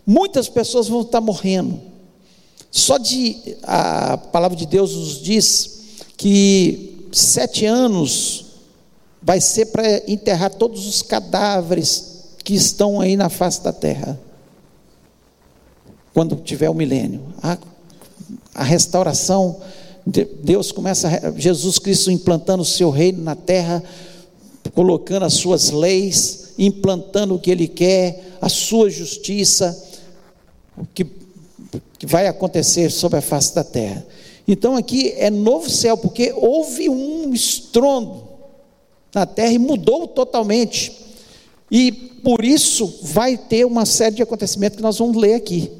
[0.06, 1.80] Muitas pessoas vão estar morrendo.
[2.70, 5.80] Só de a palavra de Deus nos diz
[6.16, 8.46] que sete anos
[9.22, 14.18] vai ser para enterrar todos os cadáveres que estão aí na face da terra.
[16.14, 17.22] Quando tiver o milênio.
[17.42, 17.58] A,
[18.54, 19.60] a restauração
[20.06, 23.82] Deus começa, Jesus Cristo implantando o seu reino na terra,
[24.72, 29.76] colocando as suas leis, implantando o que Ele quer, a sua justiça,
[30.76, 31.06] o que,
[31.98, 34.06] que vai acontecer sobre a face da terra.
[34.46, 38.22] Então aqui é novo céu, porque houve um estrondo
[39.14, 40.92] na terra e mudou totalmente.
[41.70, 45.70] E por isso vai ter uma série de acontecimentos que nós vamos ler aqui.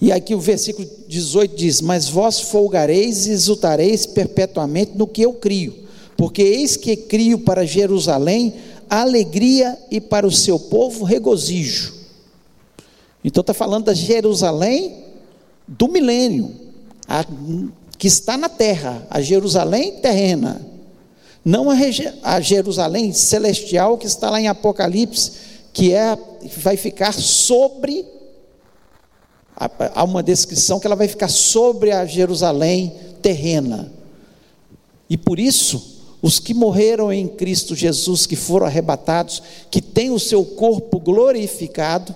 [0.00, 5.32] E aqui o versículo 18 diz: Mas vós folgareis e exultareis perpetuamente no que eu
[5.34, 5.74] crio,
[6.16, 8.52] porque eis que crio para Jerusalém
[9.00, 11.94] alegria e para o seu povo regozijo.
[13.24, 15.04] Então está falando da Jerusalém
[15.66, 16.54] do milênio,
[17.08, 17.24] a,
[17.96, 20.60] que está na terra, a Jerusalém terrena,
[21.44, 21.74] não a,
[22.22, 25.32] a Jerusalém celestial que está lá em Apocalipse,
[25.72, 26.18] que é
[26.58, 28.04] vai ficar sobre
[29.94, 33.92] há uma descrição que ela vai ficar sobre a Jerusalém terrena.
[35.08, 35.91] E por isso,
[36.22, 42.14] os que morreram em Cristo Jesus, que foram arrebatados, que têm o seu corpo glorificado,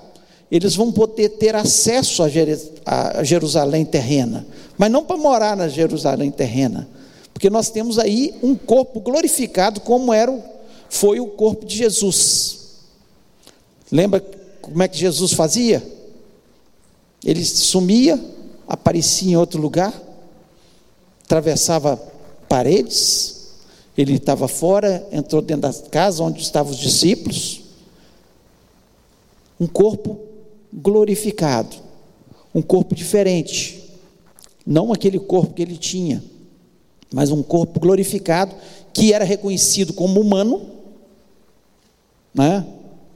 [0.49, 4.47] eles vão poder ter acesso a Jerusalém terrena,
[4.79, 6.88] mas não para morar na Jerusalém terrena,
[7.35, 10.33] porque nós temos aí um corpo glorificado, como era,
[10.88, 12.59] foi o corpo de Jesus.
[13.90, 14.25] Lembra
[14.62, 15.83] como é que Jesus fazia?
[17.25, 18.23] Ele sumia,
[18.69, 19.92] aparecia em outro lugar,
[21.25, 21.97] atravessava
[22.49, 23.36] paredes,
[23.97, 27.63] ele estava fora, entrou dentro da casa onde estavam os discípulos.
[29.59, 30.21] Um corpo
[30.73, 31.75] glorificado,
[32.55, 33.91] um corpo diferente,
[34.67, 36.23] não aquele corpo que ele tinha,
[37.13, 38.55] mas um corpo glorificado
[38.93, 40.67] que era reconhecido como humano,
[42.35, 42.67] né?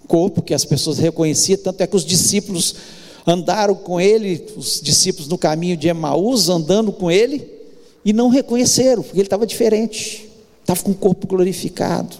[0.07, 2.75] corpo que as pessoas reconheciam, tanto é que os discípulos
[3.27, 7.47] andaram com ele, os discípulos no caminho de Emaús, andando com ele,
[8.05, 10.30] e não reconheceram, porque ele estava diferente,
[10.71, 12.16] estava com um corpo glorificado,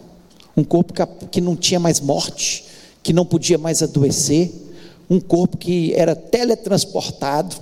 [0.57, 0.93] um corpo
[1.31, 2.65] que não tinha mais morte,
[3.01, 4.51] que não podia mais adoecer,
[5.09, 7.57] um corpo que era teletransportado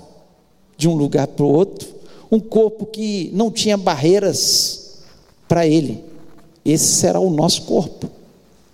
[0.75, 1.87] de um lugar para o outro,
[2.31, 5.01] um corpo que não tinha barreiras
[5.47, 6.03] para ele.
[6.65, 8.09] Esse será o nosso corpo,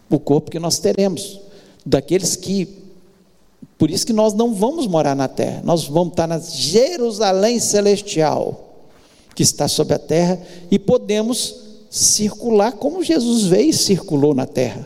[0.09, 1.39] o corpo que nós teremos,
[1.85, 2.85] daqueles que
[3.77, 8.73] por isso que nós não vamos morar na terra, nós vamos estar na Jerusalém celestial,
[9.35, 10.41] que está sobre a terra,
[10.71, 11.64] e podemos
[11.95, 14.85] circular como Jesus veio e circulou na terra.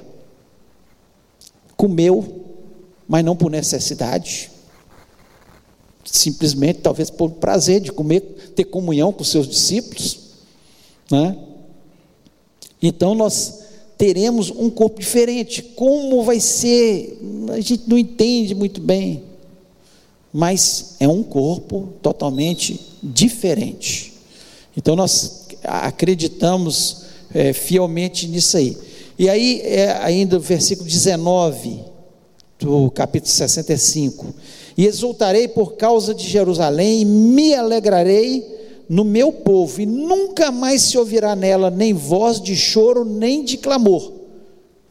[1.76, 2.46] Comeu,
[3.08, 4.52] mas não por necessidade,
[6.06, 8.22] simplesmente, talvez por prazer de comer,
[8.56, 10.20] ter comunhão com seus discípulos,
[11.10, 11.36] Né?
[12.80, 13.64] Então nós
[13.98, 15.64] teremos um corpo diferente.
[15.64, 17.20] Como vai ser?
[17.52, 19.24] A gente não entende muito bem.
[20.32, 24.14] Mas é um corpo totalmente diferente.
[24.78, 27.04] Então nós acreditamos
[27.34, 28.78] é, fielmente nisso aí.
[29.18, 31.80] E aí, é, ainda o versículo 19
[32.60, 34.34] do capítulo 65.
[34.78, 40.84] E exultarei por causa de Jerusalém, e me alegrarei no meu povo, e nunca mais
[40.84, 44.12] se ouvirá nela nem voz de choro, nem de clamor.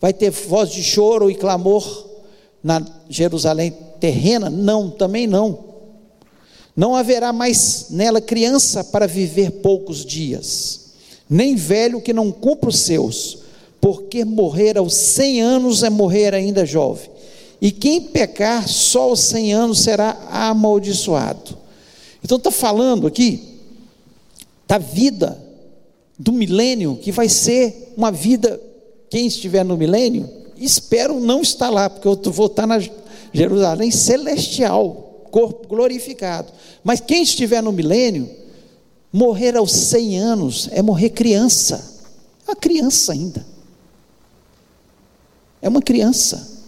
[0.00, 2.06] Vai ter voz de choro e clamor
[2.62, 4.48] na Jerusalém terrena?
[4.48, 5.67] Não, também não.
[6.78, 10.92] Não haverá mais nela criança para viver poucos dias,
[11.28, 13.38] nem velho que não cumpra os seus,
[13.80, 17.10] porque morrer aos cem anos é morrer ainda jovem.
[17.60, 21.58] E quem pecar só aos cem anos será amaldiçoado.
[22.22, 23.56] Então está falando aqui
[24.68, 25.36] da vida
[26.16, 28.60] do milênio, que vai ser uma vida,
[29.10, 32.78] quem estiver no milênio, espero não estar lá, porque eu vou estar na
[33.32, 36.52] Jerusalém celestial, corpo glorificado.
[36.82, 38.28] Mas quem estiver no milênio,
[39.12, 42.02] morrer aos 100 anos é morrer criança,
[42.46, 43.46] é uma criança ainda.
[45.60, 46.58] É uma criança.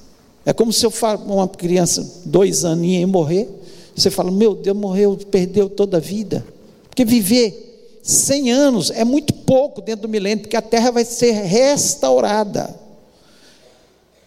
[0.45, 3.49] É como se eu falo uma criança, dois aninhos e morrer.
[3.95, 6.45] Você fala, meu Deus, morreu, perdeu toda a vida.
[6.89, 11.33] Porque viver 100 anos é muito pouco dentro do milênio, porque a terra vai ser
[11.33, 12.75] restaurada.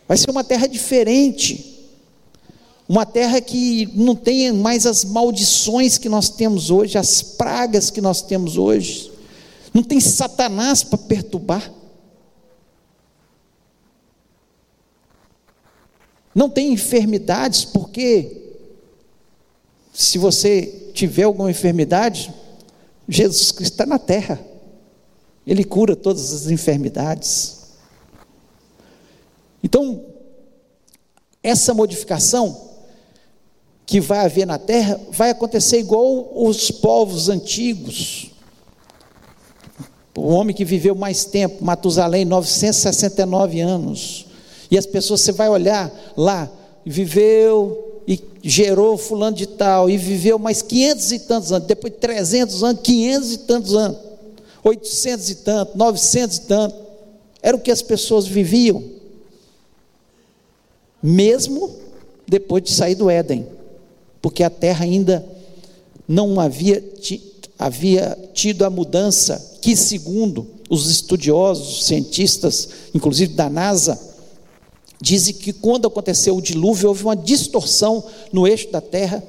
[0.07, 1.72] Vai ser uma terra diferente.
[2.87, 8.01] Uma terra que não tem mais as maldições que nós temos hoje, as pragas que
[8.01, 9.11] nós temos hoje.
[9.73, 11.71] Não tem Satanás para perturbar.
[16.35, 18.57] Não tem enfermidades, porque
[19.93, 22.33] se você tiver alguma enfermidade,
[23.07, 24.39] Jesus Cristo está na terra.
[25.45, 27.61] Ele cura todas as enfermidades.
[29.63, 30.03] Então,
[31.41, 32.72] essa modificação
[33.85, 38.31] que vai haver na terra vai acontecer igual os povos antigos.
[40.15, 44.27] O homem que viveu mais tempo, Matusalém, 969 anos.
[44.69, 46.49] E as pessoas, você vai olhar lá,
[46.85, 51.99] viveu e gerou fulano de tal, e viveu mais 500 e tantos anos, depois de
[51.99, 53.97] 300 anos, 500 e tantos anos,
[54.63, 56.75] 800 e tanto, 900 e tanto,
[57.41, 58.83] era o que as pessoas viviam,
[61.01, 61.75] mesmo
[62.27, 63.47] depois de sair do Éden,
[64.23, 65.23] porque a terra ainda
[66.07, 66.83] não havia,
[67.59, 74.13] havia tido a mudança que, segundo os estudiosos, os cientistas, inclusive da NASA,
[75.03, 78.01] Dizem que quando aconteceu o dilúvio, houve uma distorção
[78.31, 79.21] no eixo da Terra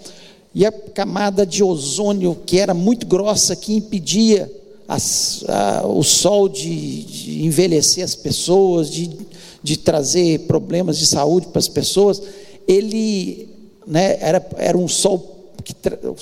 [0.55, 4.49] e a camada de ozônio, que era muito grossa, que impedia
[4.87, 9.11] as, a, o sol de, de, envelhecer as pessoas, de,
[9.65, 12.23] de trazer problemas de saúde para as pessoas,
[12.69, 13.49] ele
[13.87, 15.75] né, era, era um sol que,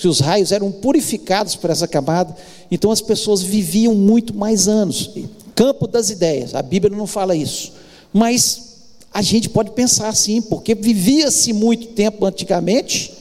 [0.06, 2.34] os raios eram purificados por essa camada,
[2.70, 5.10] então as pessoas viviam muito mais anos.
[5.54, 7.72] Campo das ideias, a Bíblia não fala isso,
[8.12, 8.72] mas
[9.12, 13.12] a gente pode pensar assim, porque vivia-se muito tempo antigamente,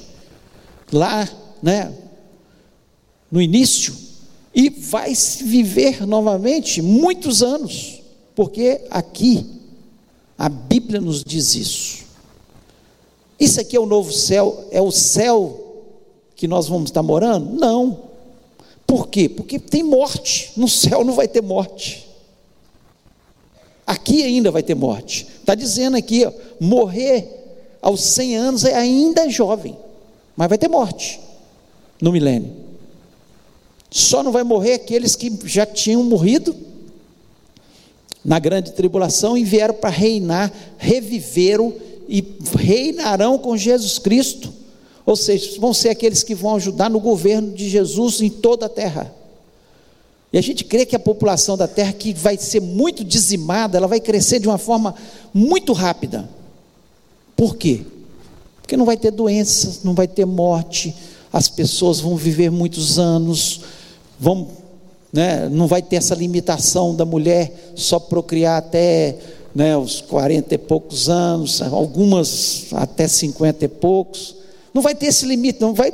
[0.91, 1.27] lá,
[1.61, 1.91] né,
[3.31, 3.93] no início,
[4.53, 8.01] e vai se viver novamente muitos anos,
[8.35, 9.45] porque aqui
[10.37, 12.10] a Bíblia nos diz isso.
[13.41, 15.89] Isso aqui é o novo céu, é o céu
[16.35, 17.59] que nós vamos estar morando?
[17.59, 18.03] Não.
[18.85, 19.27] Por quê?
[19.27, 22.07] Porque tem morte, no céu não vai ter morte.
[23.87, 25.25] Aqui ainda vai ter morte.
[25.39, 29.75] Está dizendo aqui, ó, morrer aos 100 anos é ainda jovem,
[30.35, 31.19] mas vai ter morte
[31.99, 32.53] no milênio.
[33.89, 36.55] Só não vai morrer aqueles que já tinham morrido
[38.23, 41.73] na grande tribulação e vieram para reinar, reviveram
[42.11, 42.21] e
[42.57, 44.53] reinarão com Jesus Cristo.
[45.05, 48.69] Ou seja, vão ser aqueles que vão ajudar no governo de Jesus em toda a
[48.69, 49.15] terra.
[50.33, 53.87] E a gente crê que a população da terra, que vai ser muito dizimada, ela
[53.87, 54.93] vai crescer de uma forma
[55.33, 56.29] muito rápida.
[57.35, 57.81] Por quê?
[58.61, 60.93] Porque não vai ter doenças, não vai ter morte,
[61.31, 63.61] as pessoas vão viver muitos anos,
[64.19, 64.49] vão,
[65.13, 69.17] né, não vai ter essa limitação da mulher só procriar até
[69.53, 74.35] né, os 40 e poucos anos, algumas até 50 e poucos.
[74.73, 75.91] Não vai ter esse limite, não vai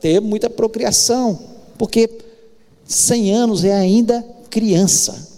[0.00, 1.38] ter muita procriação,
[1.78, 2.10] porque
[2.86, 5.28] 100 anos é ainda criança.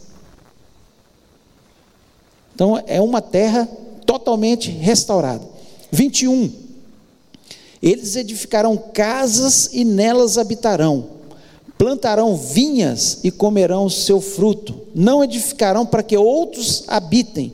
[2.54, 3.68] Então é uma terra
[4.04, 5.46] totalmente restaurada.
[5.90, 6.50] 21.
[7.82, 11.16] Eles edificarão casas e nelas habitarão.
[11.76, 17.52] plantarão vinhas e comerão o seu fruto, não edificarão para que outros habitem,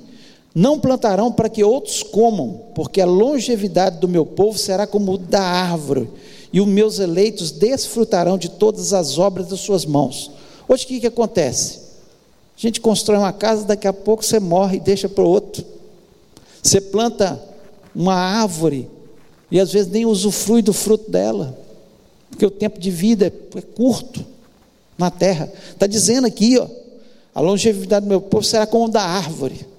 [0.54, 5.42] não plantarão para que outros comam, porque a longevidade do meu povo será como da
[5.42, 6.10] árvore,
[6.52, 10.30] e os meus eleitos desfrutarão de todas as obras das suas mãos.
[10.68, 11.80] Hoje o que, que acontece?
[12.56, 15.64] A gente constrói uma casa, daqui a pouco você morre e deixa para o outro.
[16.62, 17.42] Você planta
[17.94, 18.88] uma árvore
[19.50, 21.58] e às vezes nem usufrui do fruto dela,
[22.30, 24.24] porque o tempo de vida é curto
[24.96, 25.50] na terra.
[25.70, 26.66] Está dizendo aqui, ó,
[27.34, 29.71] a longevidade do meu povo será como da árvore.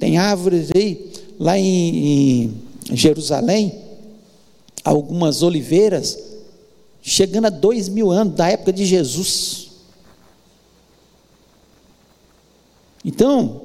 [0.00, 2.46] Tem árvores aí, lá em,
[2.90, 3.78] em Jerusalém,
[4.82, 6.18] algumas oliveiras,
[7.02, 9.68] chegando a dois mil anos, da época de Jesus.
[13.04, 13.60] Então,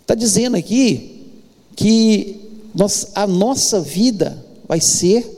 [0.00, 1.26] está dizendo aqui
[1.76, 2.40] que
[2.74, 5.30] nós, a nossa vida vai ser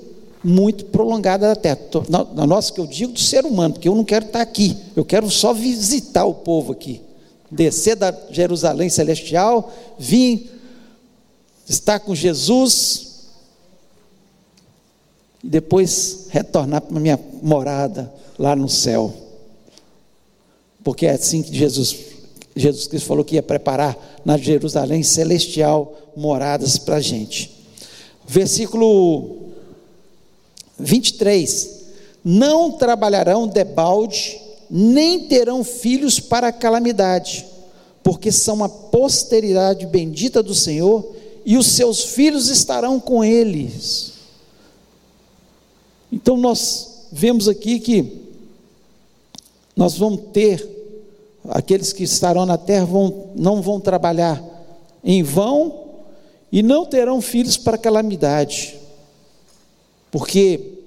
[0.42, 1.80] muito prolongada na terra.
[2.08, 4.76] Na, na nossa, que eu digo do ser humano, porque eu não quero estar aqui,
[4.94, 7.00] eu quero só visitar o povo aqui.
[7.50, 10.50] Descer da Jerusalém celestial, vir
[11.68, 13.10] estar com Jesus
[15.42, 19.12] e depois retornar para minha morada lá no céu.
[20.84, 22.10] Porque é assim que Jesus
[22.54, 27.50] Jesus Cristo falou que ia preparar na Jerusalém celestial moradas para a gente.
[28.26, 29.50] Versículo
[30.78, 31.80] 23:
[32.24, 34.40] Não trabalharão debalde,
[34.70, 37.46] nem terão filhos para a calamidade,
[38.02, 44.12] porque são a posteridade bendita do Senhor, e os seus filhos estarão com eles.
[46.12, 48.20] Então nós vemos aqui que
[49.74, 50.68] nós vamos ter
[51.48, 54.42] aqueles que estarão na terra vão, não vão trabalhar
[55.02, 55.86] em vão
[56.52, 58.78] e não terão filhos para calamidade,
[60.10, 60.79] porque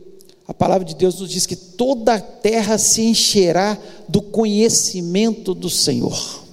[0.48, 3.78] a palavra de Deus nos diz que toda a terra se encherá
[4.10, 6.44] do conhecimento do Senhor.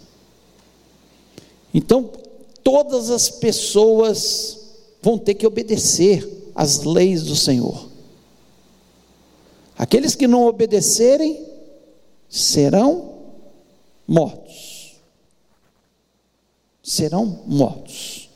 [1.74, 2.10] Então,
[2.62, 4.58] todas as pessoas
[5.02, 7.88] vão ter que obedecer às leis do Senhor.
[9.76, 11.44] Aqueles que não obedecerem
[12.28, 13.14] serão
[14.06, 14.96] mortos.
[16.82, 18.28] Serão mortos.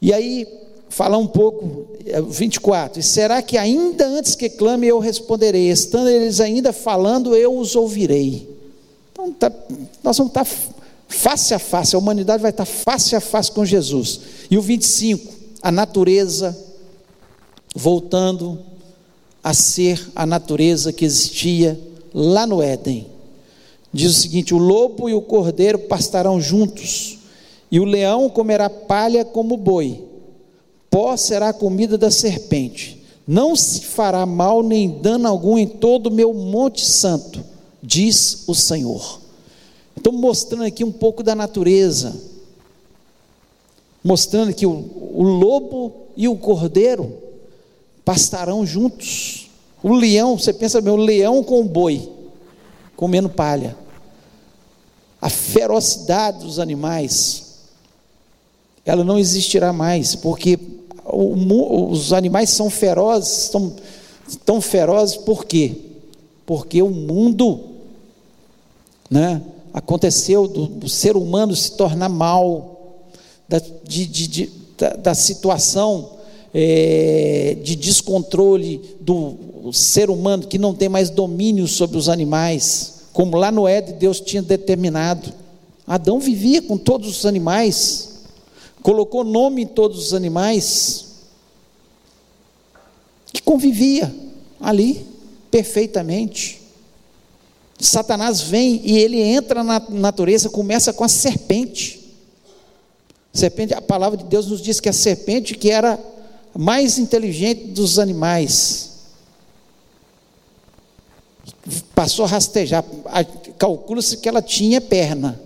[0.00, 0.61] E aí,
[0.92, 1.86] falar um pouco,
[2.28, 7.34] 24: é, E será que ainda antes que clame eu responderei, estando eles ainda falando,
[7.34, 8.48] eu os ouvirei.
[9.10, 9.50] Então, tá,
[10.04, 10.46] nós vamos estar
[11.08, 14.20] face a face, a humanidade vai estar face a face com Jesus.
[14.50, 15.32] E o 25:
[15.62, 16.56] A natureza
[17.74, 18.58] voltando
[19.42, 21.80] a ser a natureza que existia
[22.12, 23.06] lá no Éden.
[23.90, 27.18] Diz o seguinte: o lobo e o cordeiro pastarão juntos,
[27.70, 30.11] e o leão comerá palha como boi,
[30.92, 33.02] pó será a comida da serpente.
[33.26, 37.42] Não se fará mal nem dano algum em todo o meu monte santo,
[37.82, 39.20] diz o Senhor.
[39.96, 42.14] Estou mostrando aqui um pouco da natureza,
[44.04, 47.16] mostrando que o, o lobo e o cordeiro
[48.04, 49.50] pastarão juntos.
[49.82, 52.08] O leão, você pensa bem, o leão com o boi,
[52.94, 53.82] comendo palha
[55.22, 57.52] a ferocidade dos animais,
[58.84, 60.58] ela não existirá mais, porque
[61.04, 63.72] os animais são ferozes, estão
[64.44, 65.74] tão ferozes por quê?
[66.46, 67.60] Porque o mundo,
[69.10, 69.42] né,
[69.72, 73.06] aconteceu do, do ser humano se tornar mal,
[73.48, 76.10] da, de, de, de, da, da situação
[76.54, 79.36] é, de descontrole do
[79.72, 84.20] ser humano que não tem mais domínio sobre os animais como lá no Éden Deus
[84.20, 85.32] tinha determinado.
[85.86, 88.11] Adão vivia com todos os animais,
[88.82, 91.06] colocou nome em todos os animais,
[93.32, 94.14] que convivia
[94.60, 95.06] ali
[95.50, 96.60] perfeitamente.
[97.80, 102.00] Satanás vem e ele entra na natureza, começa com a serpente.
[103.32, 105.98] Serpente, a palavra de Deus nos diz que a serpente que era
[106.54, 108.92] mais inteligente dos animais,
[111.94, 112.84] passou a rastejar.
[113.58, 115.40] Calcula-se que ela tinha perna.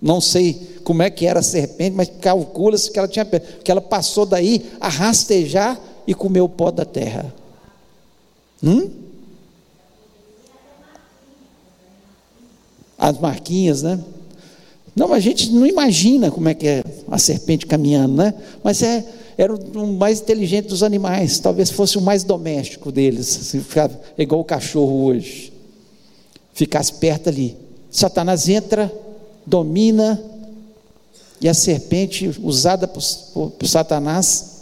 [0.00, 3.24] Não sei como é que era a serpente, mas calcula-se que ela tinha.
[3.24, 7.34] Que ela passou daí a rastejar e comeu o pó da terra.
[8.62, 8.90] Hum?
[12.96, 14.00] As marquinhas, né?
[14.94, 18.34] Não, a gente não imagina como é que é a serpente caminhando, né?
[18.64, 23.88] Mas é, era o mais inteligente dos animais, talvez fosse o mais doméstico deles, ficar
[24.18, 25.52] igual o cachorro hoje,
[26.52, 27.56] ficasse perto ali.
[27.88, 28.92] Satanás entra,
[29.48, 30.22] domina,
[31.40, 34.58] e a serpente usada por, por, por Satanás,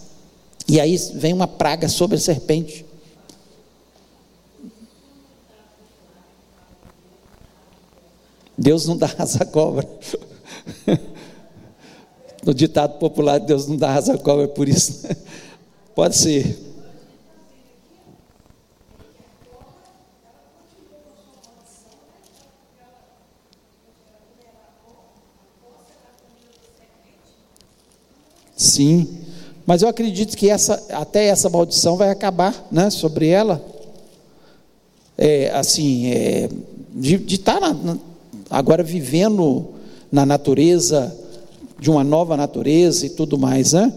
[0.68, 2.84] e aí vem uma praga sobre a serpente.
[8.56, 9.88] Deus não dá asa cobra.
[12.44, 15.06] no ditado popular, Deus não dá asa cobra por isso.
[15.94, 16.75] Pode ser.
[28.56, 29.06] Sim,
[29.66, 33.62] mas eu acredito que essa, até essa maldição vai acabar né, sobre ela.
[35.18, 36.48] É, assim, é,
[36.94, 37.76] de estar tá
[38.48, 39.66] agora vivendo
[40.10, 41.14] na natureza,
[41.78, 43.92] de uma nova natureza e tudo mais, né?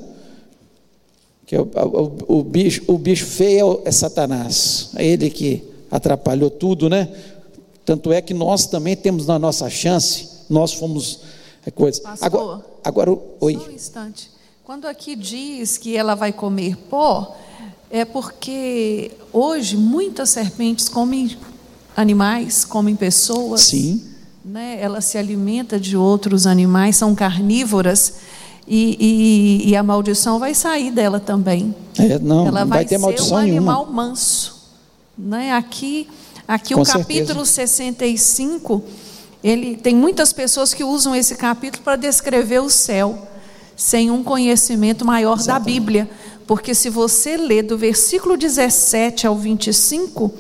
[1.46, 6.50] Que é o, o, o, bicho, o bicho feio é Satanás, é ele que atrapalhou
[6.50, 7.10] tudo, né?
[7.86, 11.22] Tanto é que nós também temos na nossa chance, nós fomos
[11.66, 12.02] é coisa.
[12.02, 13.54] Pastor, agora, agora, oi.
[13.54, 14.39] Só um instante.
[14.70, 17.36] Quando aqui diz que ela vai comer pó,
[17.90, 21.36] é porque hoje muitas serpentes comem
[21.98, 23.62] animais, comem pessoas.
[23.62, 24.00] Sim.
[24.46, 24.78] Né?
[24.80, 28.18] Ela se alimenta de outros animais, são carnívoras.
[28.68, 31.74] E, e, e a maldição vai sair dela também.
[31.98, 33.72] É, não, ela não vai, vai ter maldição um nenhuma.
[33.72, 34.70] animal manso.
[35.18, 35.52] Né?
[35.52, 36.08] Aqui,
[36.48, 38.84] aqui o capítulo 65,
[39.44, 43.29] ele tem muitas pessoas que usam esse capítulo para descrever o céu
[43.80, 45.66] sem um conhecimento maior Exatamente.
[45.66, 46.10] da Bíblia.
[46.46, 50.34] Porque se você ler do versículo 17 ao 25,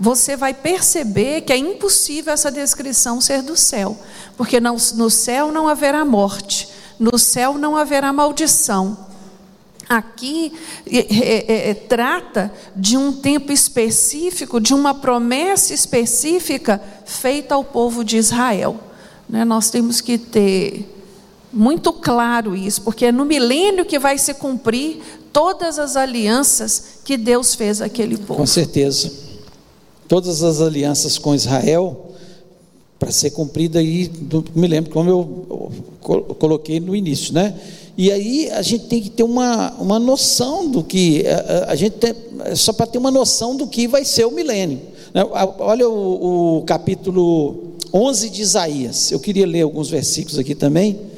[0.00, 3.98] você vai perceber que é impossível essa descrição ser do céu.
[4.34, 8.96] Porque no, no céu não haverá morte, no céu não haverá maldição.
[9.86, 10.54] Aqui
[10.90, 18.02] é, é, é, trata de um tempo específico, de uma promessa específica feita ao povo
[18.02, 18.80] de Israel.
[19.28, 19.44] Né?
[19.44, 20.95] Nós temos que ter
[21.56, 25.00] muito claro isso, porque é no milênio que vai se cumprir
[25.32, 28.34] todas as alianças que Deus fez àquele povo.
[28.34, 29.10] Com certeza.
[30.06, 32.12] Todas as alianças com Israel,
[32.98, 34.10] para ser cumprida aí,
[34.54, 35.72] me lembro como eu
[36.38, 37.58] coloquei no início, né?
[37.96, 41.94] E aí a gente tem que ter uma, uma noção do que, a, a gente
[41.94, 42.14] tem,
[42.54, 44.80] só para ter uma noção do que vai ser o milênio.
[45.14, 45.26] Né?
[45.58, 51.15] Olha o, o capítulo 11 de Isaías, eu queria ler alguns versículos aqui também.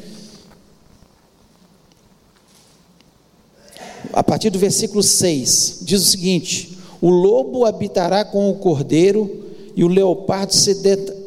[4.19, 9.45] A partir do versículo 6, diz o seguinte: O lobo habitará com o cordeiro,
[9.77, 10.75] e o leopardo se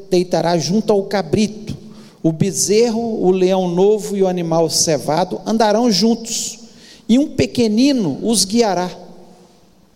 [0.10, 1.78] deitará junto ao cabrito.
[2.22, 6.60] O bezerro, o leão novo e o animal cevado andarão juntos,
[7.08, 8.92] e um pequenino os guiará.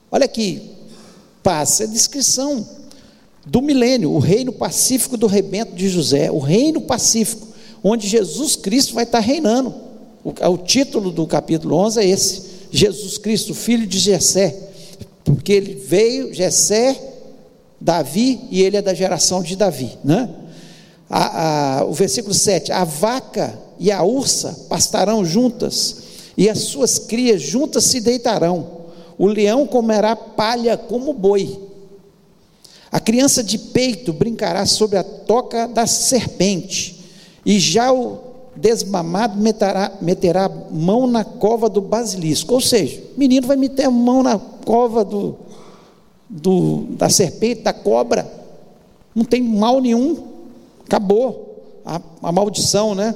[0.10, 0.62] Olha aqui,
[1.44, 2.66] passa a descrição
[3.46, 7.46] do milênio, o reino pacífico do rebento de José, o reino pacífico,
[7.84, 9.76] onde Jesus Cristo vai estar reinando.
[10.24, 14.56] O, o título do capítulo 11 é esse Jesus Cristo, filho de Jessé,
[15.24, 17.00] porque ele veio, Jessé,
[17.80, 20.30] Davi, e ele é da geração de Davi, né?
[21.10, 25.98] A, a, o versículo 7: A vaca e a ursa pastarão juntas,
[26.38, 28.86] e as suas crias juntas se deitarão.
[29.18, 31.60] O leão comerá palha como boi.
[32.92, 37.04] A criança de peito brincará sobre a toca da serpente,
[37.46, 38.25] e já o
[38.56, 42.54] desmamado meterá, meterá mão na cova do basilisco.
[42.54, 45.36] Ou seja, o menino vai meter a mão na cova do,
[46.30, 48.32] do, da serpente, da cobra.
[49.14, 50.18] Não tem mal nenhum.
[50.86, 53.16] Acabou a, a maldição, né?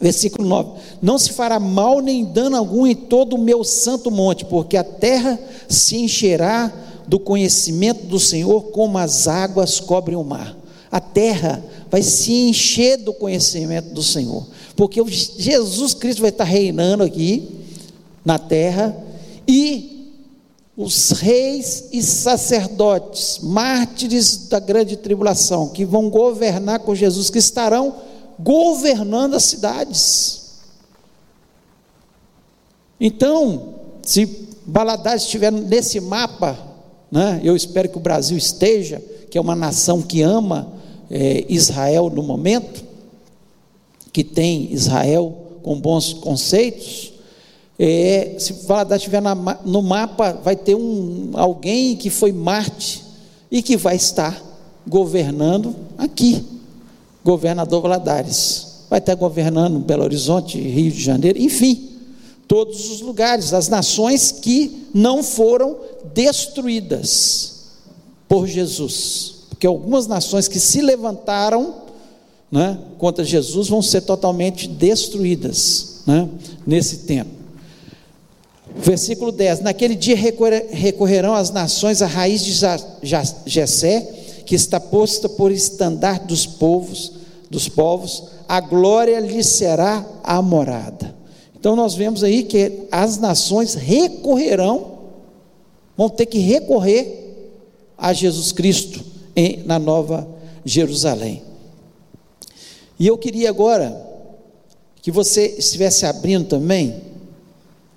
[0.00, 4.44] Versículo 9: Não se fará mal nem dano algum em todo o meu santo monte,
[4.44, 5.38] porque a terra
[5.68, 6.72] se encherá
[7.06, 10.56] do conhecimento do Senhor, como as águas cobrem o mar.
[10.90, 17.04] A terra vai se encher do conhecimento do Senhor, porque Jesus Cristo vai estar reinando
[17.04, 17.46] aqui
[18.24, 18.96] na terra
[19.46, 20.10] e
[20.74, 27.94] os reis e sacerdotes, mártires da grande tribulação, que vão governar com Jesus, que estarão
[28.40, 30.62] governando as cidades.
[32.98, 36.58] Então, se Baladares estiver nesse mapa,
[37.10, 38.98] né, eu espero que o Brasil esteja,
[39.30, 40.80] que é uma nação que ama
[41.12, 42.82] é, Israel no momento,
[44.10, 47.12] que tem Israel com bons conceitos,
[47.78, 49.34] é, se Valadares estiver na,
[49.64, 53.02] no mapa, vai ter um, alguém que foi Marte
[53.50, 54.42] e que vai estar
[54.86, 56.44] governando aqui,
[57.22, 58.84] governador Valadares.
[58.88, 61.90] Vai estar governando Belo Horizonte, Rio de Janeiro, enfim,
[62.48, 65.76] todos os lugares, as nações que não foram
[66.14, 67.62] destruídas
[68.28, 71.72] por Jesus porque algumas nações que se levantaram
[72.50, 76.28] né, contra Jesus vão ser totalmente destruídas né,
[76.66, 77.30] nesse tempo.
[78.74, 82.52] Versículo 10: Naquele dia recorrerão as nações à raiz de
[83.46, 84.00] Jessé,
[84.44, 87.12] que está posta por estandarte dos povos,
[87.48, 91.14] dos povos, a glória lhe será a morada.
[91.54, 94.98] Então nós vemos aí que as nações recorrerão,
[95.96, 97.52] vão ter que recorrer
[97.96, 100.28] a Jesus Cristo em, na Nova
[100.64, 101.42] Jerusalém.
[102.98, 104.10] E eu queria agora
[105.00, 107.02] que você estivesse abrindo também,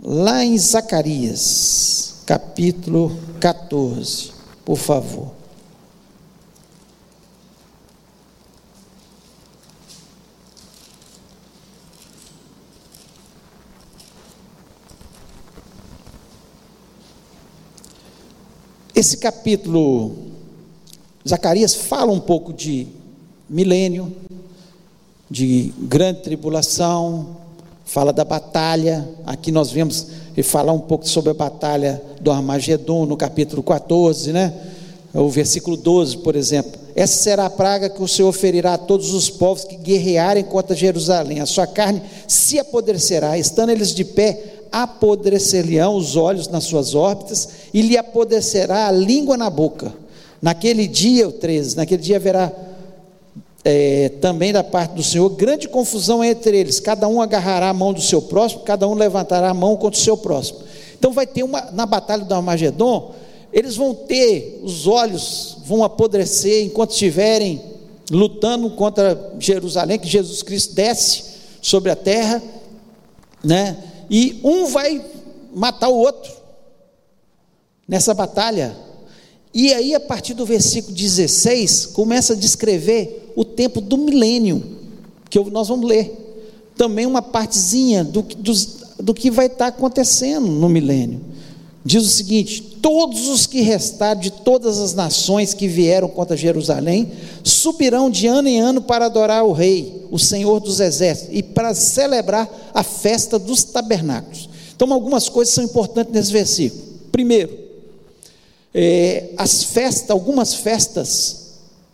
[0.02, 4.32] lá em Zacarias, capítulo 14,
[4.66, 5.32] por favor.
[18.96, 20.25] Esse capítulo,
[21.28, 22.88] Zacarias fala um pouco de
[23.50, 24.16] milênio,
[25.30, 27.38] de grande tribulação,
[27.84, 29.10] fala da batalha.
[29.26, 34.32] Aqui nós vemos ele falar um pouco sobre a batalha do Armagedon no capítulo 14,
[34.32, 34.54] né?
[35.16, 36.80] O versículo 12, por exemplo.
[36.96, 40.76] Essa será a praga que o Senhor ferirá a todos os povos que guerrearem contra
[40.76, 41.40] Jerusalém.
[41.40, 47.50] A sua carne se apodrecerá, estando eles de pé, apodrecer-lhe-ão os olhos nas suas órbitas
[47.74, 50.05] e lhe apodrecerá a língua na boca.
[50.46, 52.52] Naquele dia, o 13, naquele dia haverá
[53.64, 57.92] é, também da parte do Senhor, grande confusão entre eles, cada um agarrará a mão
[57.92, 60.60] do seu próximo, cada um levantará a mão contra o seu próximo.
[61.00, 63.16] Então vai ter uma, na batalha do Armagedon,
[63.52, 67.60] eles vão ter, os olhos vão apodrecer enquanto estiverem
[68.12, 71.24] lutando contra Jerusalém, que Jesus Cristo desce
[71.60, 72.40] sobre a terra,
[73.44, 73.76] né?
[74.12, 75.04] E um vai
[75.52, 76.32] matar o outro
[77.88, 78.85] nessa batalha.
[79.56, 84.62] E aí, a partir do versículo 16, começa a descrever o tempo do milênio,
[85.30, 86.44] que nós vamos ler.
[86.76, 88.54] Também uma partezinha do, do,
[89.00, 91.22] do que vai estar acontecendo no milênio.
[91.86, 97.14] Diz o seguinte: todos os que restaram de todas as nações que vieram contra Jerusalém
[97.42, 101.74] subirão de ano em ano para adorar o Rei, o Senhor dos Exércitos, e para
[101.74, 104.50] celebrar a festa dos tabernáculos.
[104.76, 106.84] Então, algumas coisas são importantes nesse versículo.
[107.10, 107.65] Primeiro,
[108.78, 111.46] é, as festas, algumas festas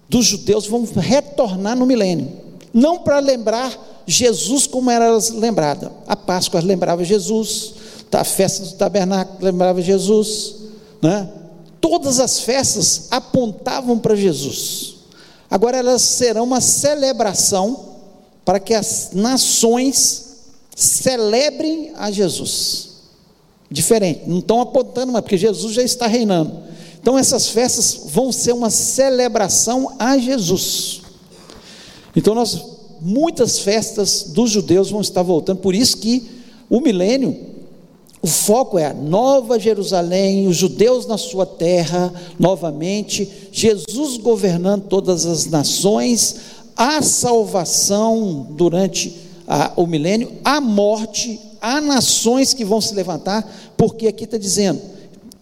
[0.10, 2.32] dos judeus vão retornar no milênio,
[2.74, 5.92] não para lembrar Jesus como era lembrada.
[6.08, 7.76] A Páscoa lembrava Jesus,
[8.12, 10.56] a festa do tabernáculo lembrava Jesus,
[11.02, 11.30] né?
[11.80, 14.96] Todas as festas apontavam para Jesus.
[15.50, 17.92] Agora elas serão uma celebração
[18.44, 20.32] para que as nações
[20.76, 22.90] celebrem a Jesus.
[23.70, 26.71] Diferente, não estão apontando mais, porque Jesus já está reinando.
[27.02, 31.02] Então essas festas vão ser uma celebração a Jesus.
[32.16, 32.72] Então nós
[33.02, 36.30] muitas festas dos judeus vão estar voltando, por isso que
[36.70, 37.52] o milênio
[38.22, 45.26] o foco é a Nova Jerusalém, os judeus na sua terra, novamente, Jesus governando todas
[45.26, 46.36] as nações,
[46.78, 54.08] a salvação durante a, o milênio, a morte, há nações que vão se levantar, porque
[54.08, 54.80] aqui está dizendo: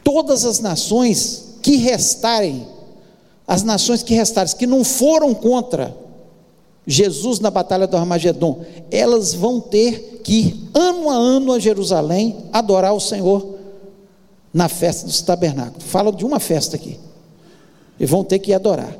[0.01, 2.65] todas as nações que restarem,
[3.47, 5.95] as nações que restarem, que não foram contra
[6.88, 12.38] Jesus na batalha do Armagedon, elas vão ter que ir ano a ano a Jerusalém
[12.51, 13.59] adorar o Senhor
[14.51, 15.84] na festa dos tabernáculos.
[15.84, 16.99] Fala de uma festa aqui.
[17.99, 18.97] E vão ter que adorar.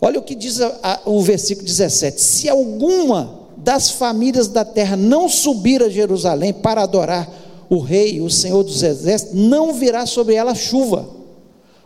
[0.00, 4.96] Olha o que diz a, a, o versículo 17: Se alguma das famílias da terra
[4.96, 7.30] não subir a Jerusalém para adorar
[7.68, 11.15] o Rei, o Senhor dos Exércitos, não virá sobre ela chuva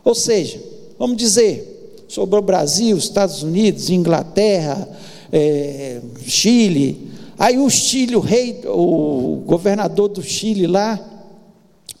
[0.03, 0.61] ou seja,
[0.97, 1.71] vamos dizer,
[2.11, 4.87] sobre o Brasil, Estados Unidos, Inglaterra,
[5.31, 7.09] é, Chile.
[7.39, 10.99] Aí o Chile, o rei, o governador do Chile lá,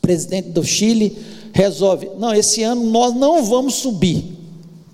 [0.01, 1.17] presidente do Chile,
[1.53, 4.37] resolve: não, esse ano nós não vamos subir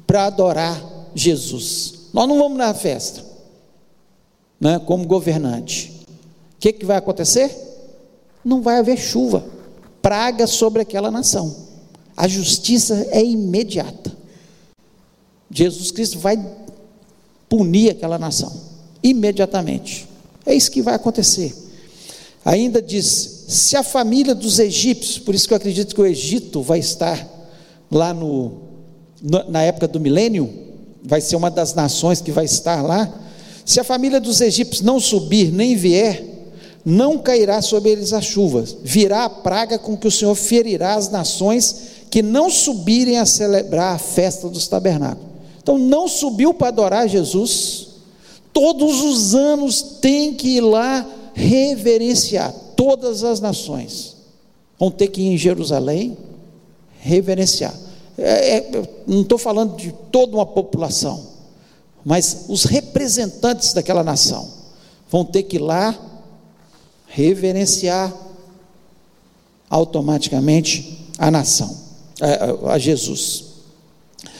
[0.06, 0.80] para adorar
[1.16, 1.96] Jesus.
[2.14, 3.24] Nós não vamos na festa,
[4.60, 5.94] né, como governante.
[6.56, 7.56] O que, que vai acontecer?
[8.46, 9.44] Não vai haver chuva,
[10.02, 11.67] praga sobre aquela nação
[12.18, 14.12] a justiça é imediata.
[15.52, 16.44] Jesus Cristo vai
[17.48, 18.52] punir aquela nação
[19.04, 20.08] imediatamente.
[20.44, 21.54] É isso que vai acontecer.
[22.44, 26.62] Ainda diz: se a família dos egípcios, por isso que eu acredito que o Egito
[26.62, 27.26] vai estar
[27.92, 28.62] lá no,
[29.48, 30.52] na época do milênio,
[31.04, 33.14] vai ser uma das nações que vai estar lá.
[33.64, 36.24] Se a família dos egípcios não subir nem vier,
[36.86, 41.10] não cairá sobre eles a chuva, virá a praga com que o Senhor ferirá as
[41.10, 45.28] nações que não subirem a celebrar a festa dos tabernáculos.
[45.62, 47.88] Então, não subiu para adorar Jesus,
[48.54, 54.16] todos os anos tem que ir lá reverenciar, todas as nações
[54.80, 56.18] vão ter que ir em Jerusalém
[57.00, 57.74] reverenciar.
[58.18, 61.28] É, é, não estou falando de toda uma população,
[62.04, 64.50] mas os representantes daquela nação
[65.10, 65.98] vão ter que ir lá
[67.08, 68.14] reverenciar
[69.70, 71.76] automaticamente a nação,
[72.22, 73.44] a, a Jesus.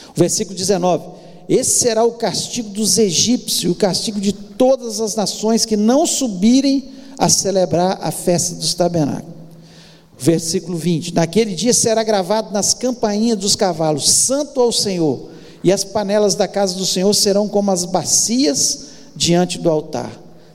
[0.08, 1.04] O versículo 19:
[1.48, 6.90] Esse será o castigo dos egípcios, o castigo de todas as nações que não subirem
[7.16, 9.36] a celebrar a festa dos tabernáculos.
[10.18, 15.28] Versículo 20: Naquele dia será gravado nas campainhas dos cavalos: Santo ao Senhor,
[15.62, 20.10] e as panelas da casa do Senhor serão como as bacias diante do altar.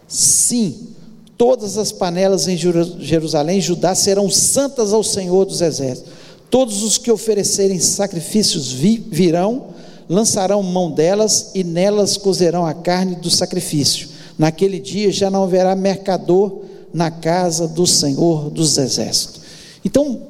[0.08, 0.90] Sim,
[1.38, 6.12] todas as panelas em Jerusalém Judá serão santas ao Senhor dos exércitos.
[6.54, 9.70] Todos os que oferecerem sacrifícios virão,
[10.08, 14.10] lançarão mão delas e nelas cozerão a carne do sacrifício.
[14.38, 16.60] Naquele dia já não haverá mercador
[16.94, 19.42] na casa do Senhor dos exércitos.
[19.84, 20.28] Então,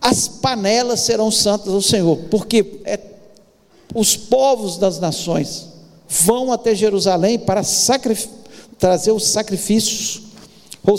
[0.00, 2.98] as panelas serão santas ao Senhor, porque é,
[3.94, 5.68] os povos das nações
[6.08, 7.62] vão até Jerusalém para
[8.76, 10.22] trazer os sacrifícios
[10.84, 10.96] ou,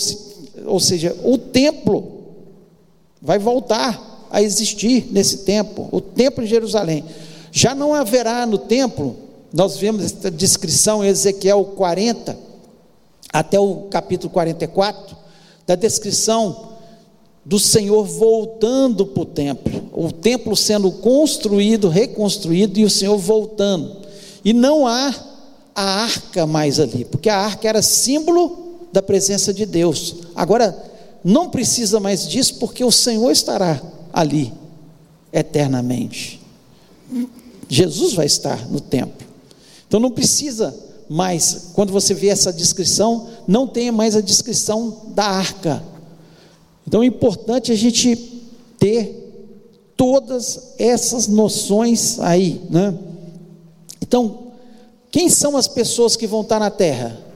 [0.66, 2.22] ou seja, o templo
[3.22, 7.04] vai voltar a existir nesse tempo, o templo em Jerusalém.
[7.52, 9.16] Já não haverá no templo,
[9.54, 12.38] nós vemos essa descrição em Ezequiel 40,
[13.34, 15.16] até o capítulo 44,
[15.68, 16.72] da descrição
[17.44, 23.98] do Senhor voltando para o templo, o templo sendo construído, reconstruído e o Senhor voltando.
[24.46, 25.14] E não há
[25.76, 30.16] a arca mais ali, porque a arca era símbolo da presença de Deus.
[30.36, 30.78] Agora,
[31.24, 34.54] não precisa mais disso, porque o Senhor estará ali
[35.32, 36.42] eternamente.
[37.68, 39.28] Jesus vai estar no templo.
[39.88, 40.76] Então não precisa
[41.10, 45.84] mais, quando você vê essa descrição, não tenha mais a descrição da arca.
[46.88, 48.16] Então é importante a gente
[48.78, 49.18] ter
[49.96, 52.98] todas essas noções aí, né?
[54.02, 54.52] Então,
[55.12, 57.32] quem são as pessoas que vão estar na terra?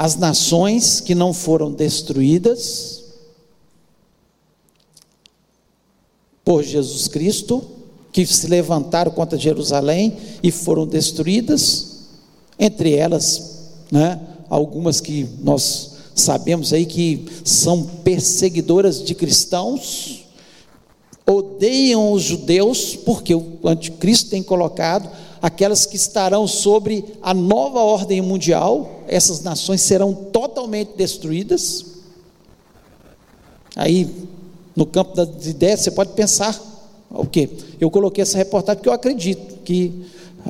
[0.00, 2.99] as nações que não foram destruídas
[6.50, 7.62] por Jesus Cristo,
[8.10, 12.08] que se levantaram contra Jerusalém e foram destruídas,
[12.58, 20.24] entre elas, né, algumas que nós sabemos aí que são perseguidoras de cristãos,
[21.24, 25.08] odeiam os judeus, porque o anticristo tem colocado
[25.40, 31.86] aquelas que estarão sobre a nova ordem mundial, essas nações serão totalmente destruídas.
[33.76, 34.10] Aí,
[34.80, 36.58] no campo das ideias, você pode pensar
[37.10, 37.50] o quê?
[37.78, 39.92] Eu coloquei essa reportagem porque eu acredito que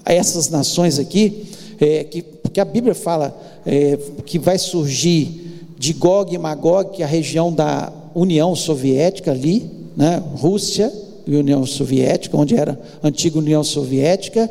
[0.04, 1.48] essas nações aqui,
[1.80, 2.22] é, que,
[2.52, 7.08] que a Bíblia fala é, que vai surgir de Gog e Magog, que é a
[7.08, 10.92] região da União Soviética ali, né, Rússia
[11.26, 14.48] e União Soviética, onde era a antiga União Soviética,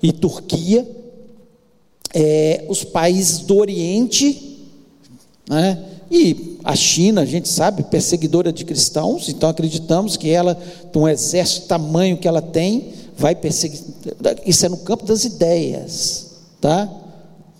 [0.00, 0.86] e Turquia,
[2.14, 4.60] é, os países do Oriente,
[5.48, 5.95] né?
[6.10, 10.56] E a China, a gente sabe, perseguidora de cristãos, então acreditamos que ela,
[10.92, 13.80] com um exército tamanho que ela tem, vai perseguir.
[14.44, 16.26] Isso é no campo das ideias,
[16.60, 16.88] tá?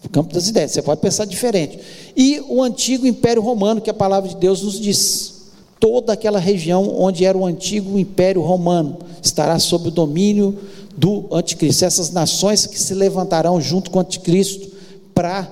[0.02, 1.78] No campo das ideias, você pode pensar diferente.
[2.16, 5.34] E o antigo Império Romano, que a palavra de Deus nos diz.
[5.78, 10.58] Toda aquela região onde era o antigo Império Romano estará sob o domínio
[10.96, 14.70] do anticristo, essas nações que se levantarão junto com o anticristo
[15.14, 15.50] para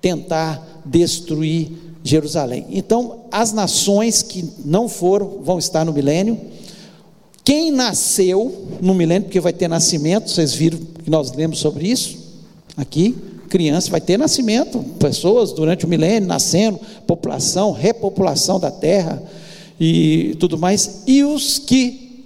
[0.00, 2.66] tentar destruir Jerusalém.
[2.68, 6.38] Então, as nações que não foram vão estar no milênio.
[7.42, 12.18] Quem nasceu no milênio, porque vai ter nascimento, vocês viram que nós lemos sobre isso
[12.76, 13.16] aqui,
[13.48, 19.22] criança vai ter nascimento, pessoas durante o milênio nascendo, população, repopulação da terra
[19.78, 22.24] e tudo mais, e os que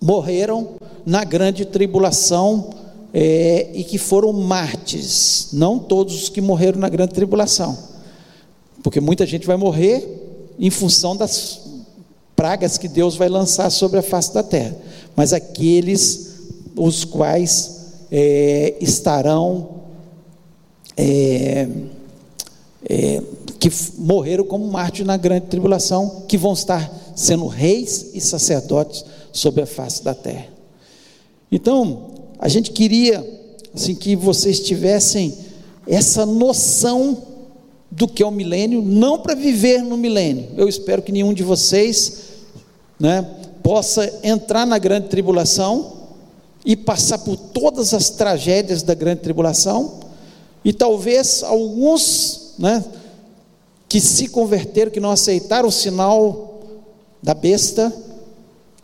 [0.00, 0.70] morreram
[1.04, 2.70] na grande tribulação
[3.12, 7.76] é, e que foram mártires, não todos os que morreram na grande tribulação,
[8.84, 10.06] porque muita gente vai morrer
[10.58, 11.58] em função das
[12.36, 14.76] pragas que Deus vai lançar sobre a face da terra,
[15.16, 16.34] mas aqueles
[16.76, 19.70] os quais é, estarão
[20.98, 21.66] é,
[22.86, 23.22] é,
[23.58, 29.62] que morreram como mártires na grande tribulação, que vão estar sendo reis e sacerdotes sobre
[29.62, 30.48] a face da terra.
[31.50, 33.26] Então, a gente queria
[33.74, 35.34] assim que vocês tivessem
[35.86, 37.33] essa noção
[37.96, 40.48] do que é o milênio, não para viver no milênio.
[40.56, 42.18] Eu espero que nenhum de vocês,
[42.98, 43.24] né,
[43.62, 45.92] possa entrar na grande tribulação
[46.64, 50.00] e passar por todas as tragédias da grande tribulação,
[50.64, 52.84] e talvez alguns, né,
[53.88, 56.62] que se converteram, que não aceitaram o sinal
[57.22, 57.92] da besta,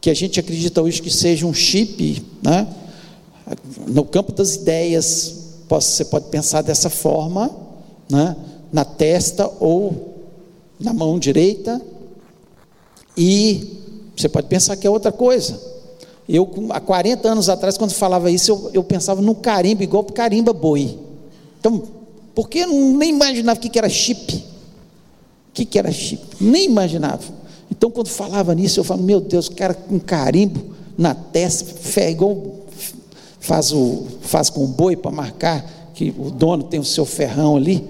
[0.00, 2.66] que a gente acredita hoje que seja um chip, né?
[3.88, 5.34] no campo das ideias,
[5.68, 7.50] você pode pensar dessa forma,
[8.08, 8.36] né?
[8.72, 10.14] Na testa ou
[10.78, 11.80] na mão direita,
[13.16, 13.78] e
[14.16, 15.60] você pode pensar que é outra coisa.
[16.28, 20.14] Eu, há 40 anos atrás, quando falava isso, eu, eu pensava num carimbo igual para
[20.14, 20.98] carimba boi.
[21.58, 21.82] Então,
[22.34, 24.36] porque eu nem imaginava o que, que era chip.
[24.36, 26.22] O que, que era chip?
[26.40, 27.24] Nem imaginava.
[27.70, 30.60] Então, quando falava nisso, eu falo, meu Deus, o cara com carimbo
[30.96, 32.40] na testa, fé, igual
[33.40, 37.56] faz, o, faz com o boi para marcar que o dono tem o seu ferrão
[37.56, 37.84] ali.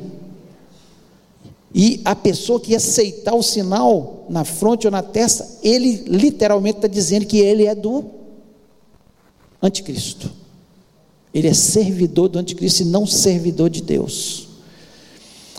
[1.75, 6.89] E a pessoa que aceitar o sinal na fronte ou na testa, ele literalmente está
[6.89, 8.05] dizendo que ele é do
[9.63, 10.31] anticristo.
[11.33, 14.49] Ele é servidor do anticristo e não servidor de Deus.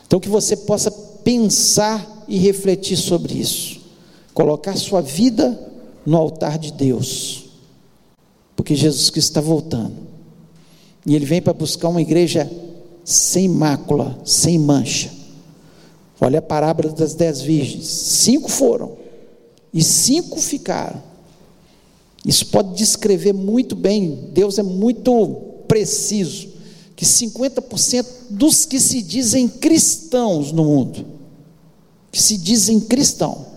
[0.05, 3.79] Então que você possa pensar e refletir sobre isso.
[4.33, 5.57] Colocar sua vida
[6.05, 7.45] no altar de Deus.
[8.53, 9.95] Porque Jesus Cristo está voltando.
[11.05, 12.51] E ele vem para buscar uma igreja
[13.05, 15.20] sem mácula, sem mancha
[16.23, 18.95] Olha a parábola das dez virgens: cinco foram
[19.73, 21.01] e cinco ficaram.
[22.23, 25.35] Isso pode descrever muito bem, Deus é muito
[25.67, 26.49] preciso,
[26.95, 31.03] que 50% dos que se dizem cristãos no mundo,
[32.11, 33.47] que se dizem cristão,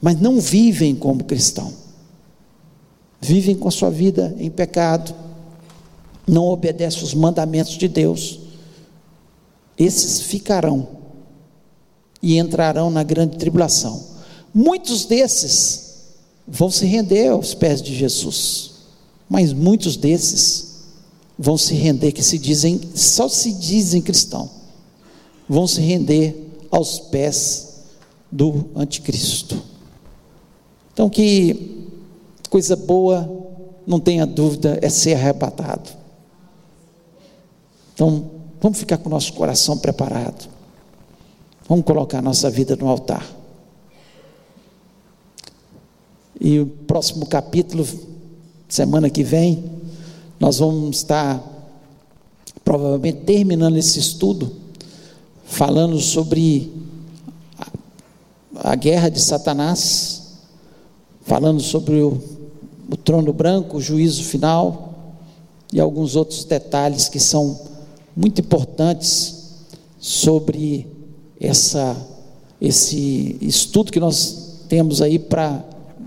[0.00, 1.72] mas não vivem como cristão,
[3.20, 5.14] vivem com a sua vida em pecado,
[6.26, 8.40] não obedecem os mandamentos de Deus,
[9.78, 11.03] esses ficarão
[12.24, 14.02] e entrarão na grande tribulação.
[14.52, 15.96] Muitos desses
[16.48, 18.70] vão se render aos pés de Jesus,
[19.28, 20.72] mas muitos desses
[21.38, 24.48] vão se render que se dizem, só se dizem cristão,
[25.46, 27.74] vão se render aos pés
[28.32, 29.62] do anticristo.
[30.94, 31.90] Então que
[32.48, 33.28] coisa boa,
[33.86, 35.90] não tenha dúvida, é ser arrebatado.
[37.92, 38.30] Então,
[38.62, 40.53] vamos ficar com o nosso coração preparado.
[41.66, 43.26] Vamos colocar nossa vida no altar.
[46.38, 47.86] E o próximo capítulo,
[48.68, 49.64] semana que vem,
[50.38, 51.42] nós vamos estar
[52.62, 54.52] provavelmente terminando esse estudo,
[55.46, 56.70] falando sobre
[57.58, 60.34] a, a guerra de Satanás,
[61.22, 62.20] falando sobre o,
[62.90, 65.16] o trono branco, o juízo final
[65.72, 67.58] e alguns outros detalhes que são
[68.14, 69.44] muito importantes
[69.98, 70.93] sobre
[71.46, 71.96] essa,
[72.60, 75.64] esse estudo que nós temos aí para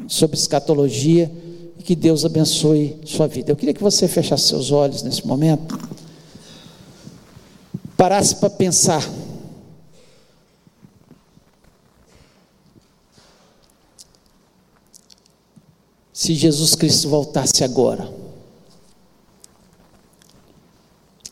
[0.07, 1.31] sobre escatologia
[1.77, 3.51] e que Deus abençoe sua vida.
[3.51, 5.77] Eu queria que você fechasse seus olhos nesse momento,
[7.95, 9.07] parasse para pensar.
[16.13, 18.11] Se Jesus Cristo voltasse agora,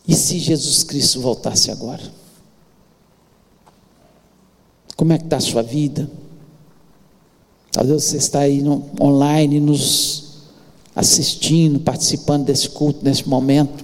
[0.07, 2.24] e se Jesus Cristo voltasse agora?
[4.95, 6.09] Como é que está a sua vida?
[7.71, 10.23] Talvez você está aí no, online nos
[10.95, 13.83] assistindo, participando desse culto nesse momento.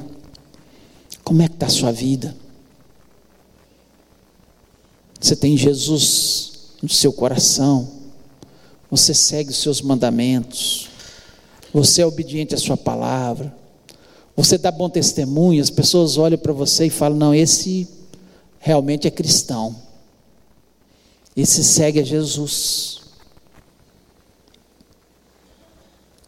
[1.23, 2.35] Como é que está a sua vida?
[5.19, 7.89] Você tem Jesus no seu coração.
[8.89, 10.89] Você segue os seus mandamentos.
[11.73, 13.53] Você é obediente à sua palavra.
[14.35, 15.61] Você dá bom testemunho.
[15.61, 17.87] As pessoas olham para você e falam: não, esse
[18.59, 19.75] realmente é cristão
[21.35, 23.01] e se segue a Jesus.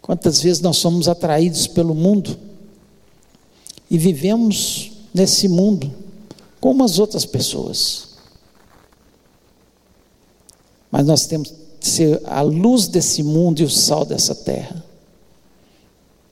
[0.02, 2.38] Quantas vezes nós somos atraídos pelo mundo
[3.90, 5.94] e vivemos nesse mundo
[6.60, 8.10] como as outras pessoas.
[10.90, 14.84] Mas nós temos que ser a luz desse mundo e o sal dessa terra.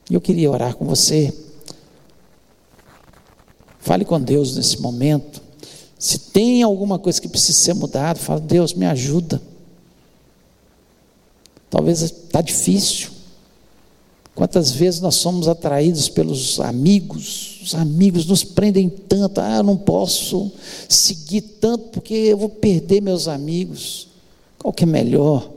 [0.09, 1.33] E eu queria orar com você.
[3.79, 5.41] Fale com Deus nesse momento.
[6.01, 9.39] Se tem alguma coisa que precisa ser mudada, fala, Deus, me ajuda.
[11.69, 13.11] Talvez está difícil.
[14.33, 19.77] Quantas vezes nós somos atraídos pelos amigos, os amigos nos prendem tanto, ah, eu não
[19.77, 20.51] posso
[20.89, 24.07] seguir tanto porque eu vou perder meus amigos.
[24.57, 25.51] Qual que é melhor?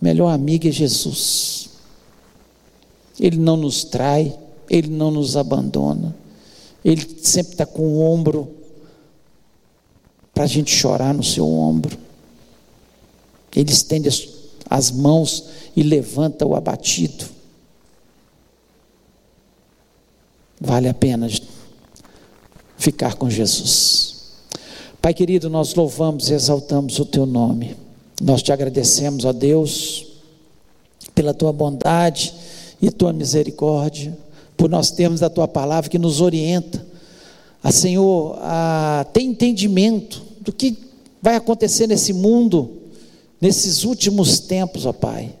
[0.00, 1.70] Melhor amigo é Jesus.
[3.18, 4.32] Ele não nos trai,
[4.70, 6.14] ele não nos abandona.
[6.88, 8.50] Ele sempre está com o ombro
[10.32, 11.98] para a gente chorar no seu ombro.
[13.54, 14.26] Ele estende as,
[14.70, 17.26] as mãos e levanta o abatido.
[20.58, 21.28] Vale a pena
[22.78, 24.38] ficar com Jesus.
[25.02, 27.76] Pai querido, nós louvamos e exaltamos o teu nome.
[28.18, 30.06] Nós te agradecemos, ó Deus,
[31.14, 32.32] pela tua bondade
[32.80, 34.16] e tua misericórdia,
[34.58, 36.84] por nós termos a tua palavra que nos orienta
[37.62, 40.76] a Senhor a ter entendimento do que
[41.22, 42.70] vai acontecer nesse mundo,
[43.40, 45.32] nesses últimos tempos, ó Pai.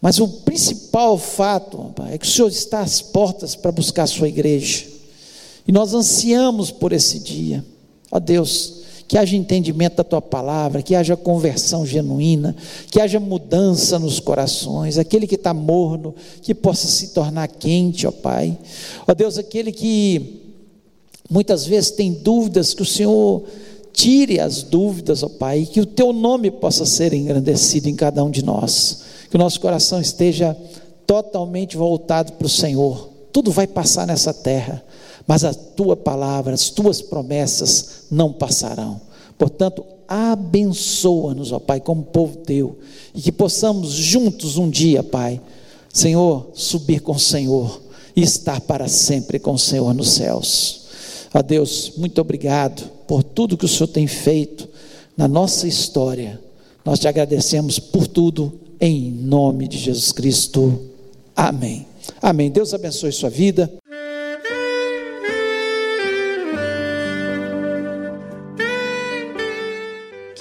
[0.00, 4.04] Mas o principal fato, ó Pai, é que o Senhor está às portas para buscar
[4.04, 4.86] a sua igreja.
[5.66, 7.64] E nós ansiamos por esse dia.
[8.10, 8.81] Ó Deus,
[9.12, 12.56] que haja entendimento da tua palavra, que haja conversão genuína,
[12.90, 18.10] que haja mudança nos corações, aquele que está morno, que possa se tornar quente, ó
[18.10, 18.56] Pai.
[19.06, 20.40] Ó Deus, aquele que
[21.28, 23.44] muitas vezes tem dúvidas, que o Senhor
[23.92, 28.30] tire as dúvidas, ó Pai, que o teu nome possa ser engrandecido em cada um
[28.30, 30.56] de nós, que o nosso coração esteja
[31.06, 33.10] totalmente voltado para o Senhor.
[33.30, 34.82] Tudo vai passar nessa terra
[35.26, 39.00] mas a tua palavra, as tuas promessas não passarão.
[39.38, 42.78] Portanto, abençoa-nos, ó Pai, como povo teu,
[43.14, 45.40] e que possamos juntos um dia, Pai,
[45.92, 47.80] Senhor, subir com o Senhor
[48.14, 50.82] e estar para sempre com o Senhor nos céus.
[51.34, 54.68] Ó Deus, muito obrigado por tudo que o Senhor tem feito
[55.16, 56.40] na nossa história.
[56.84, 60.80] Nós te agradecemos por tudo, em nome de Jesus Cristo.
[61.34, 61.86] Amém.
[62.20, 62.50] Amém.
[62.50, 63.72] Deus abençoe sua vida.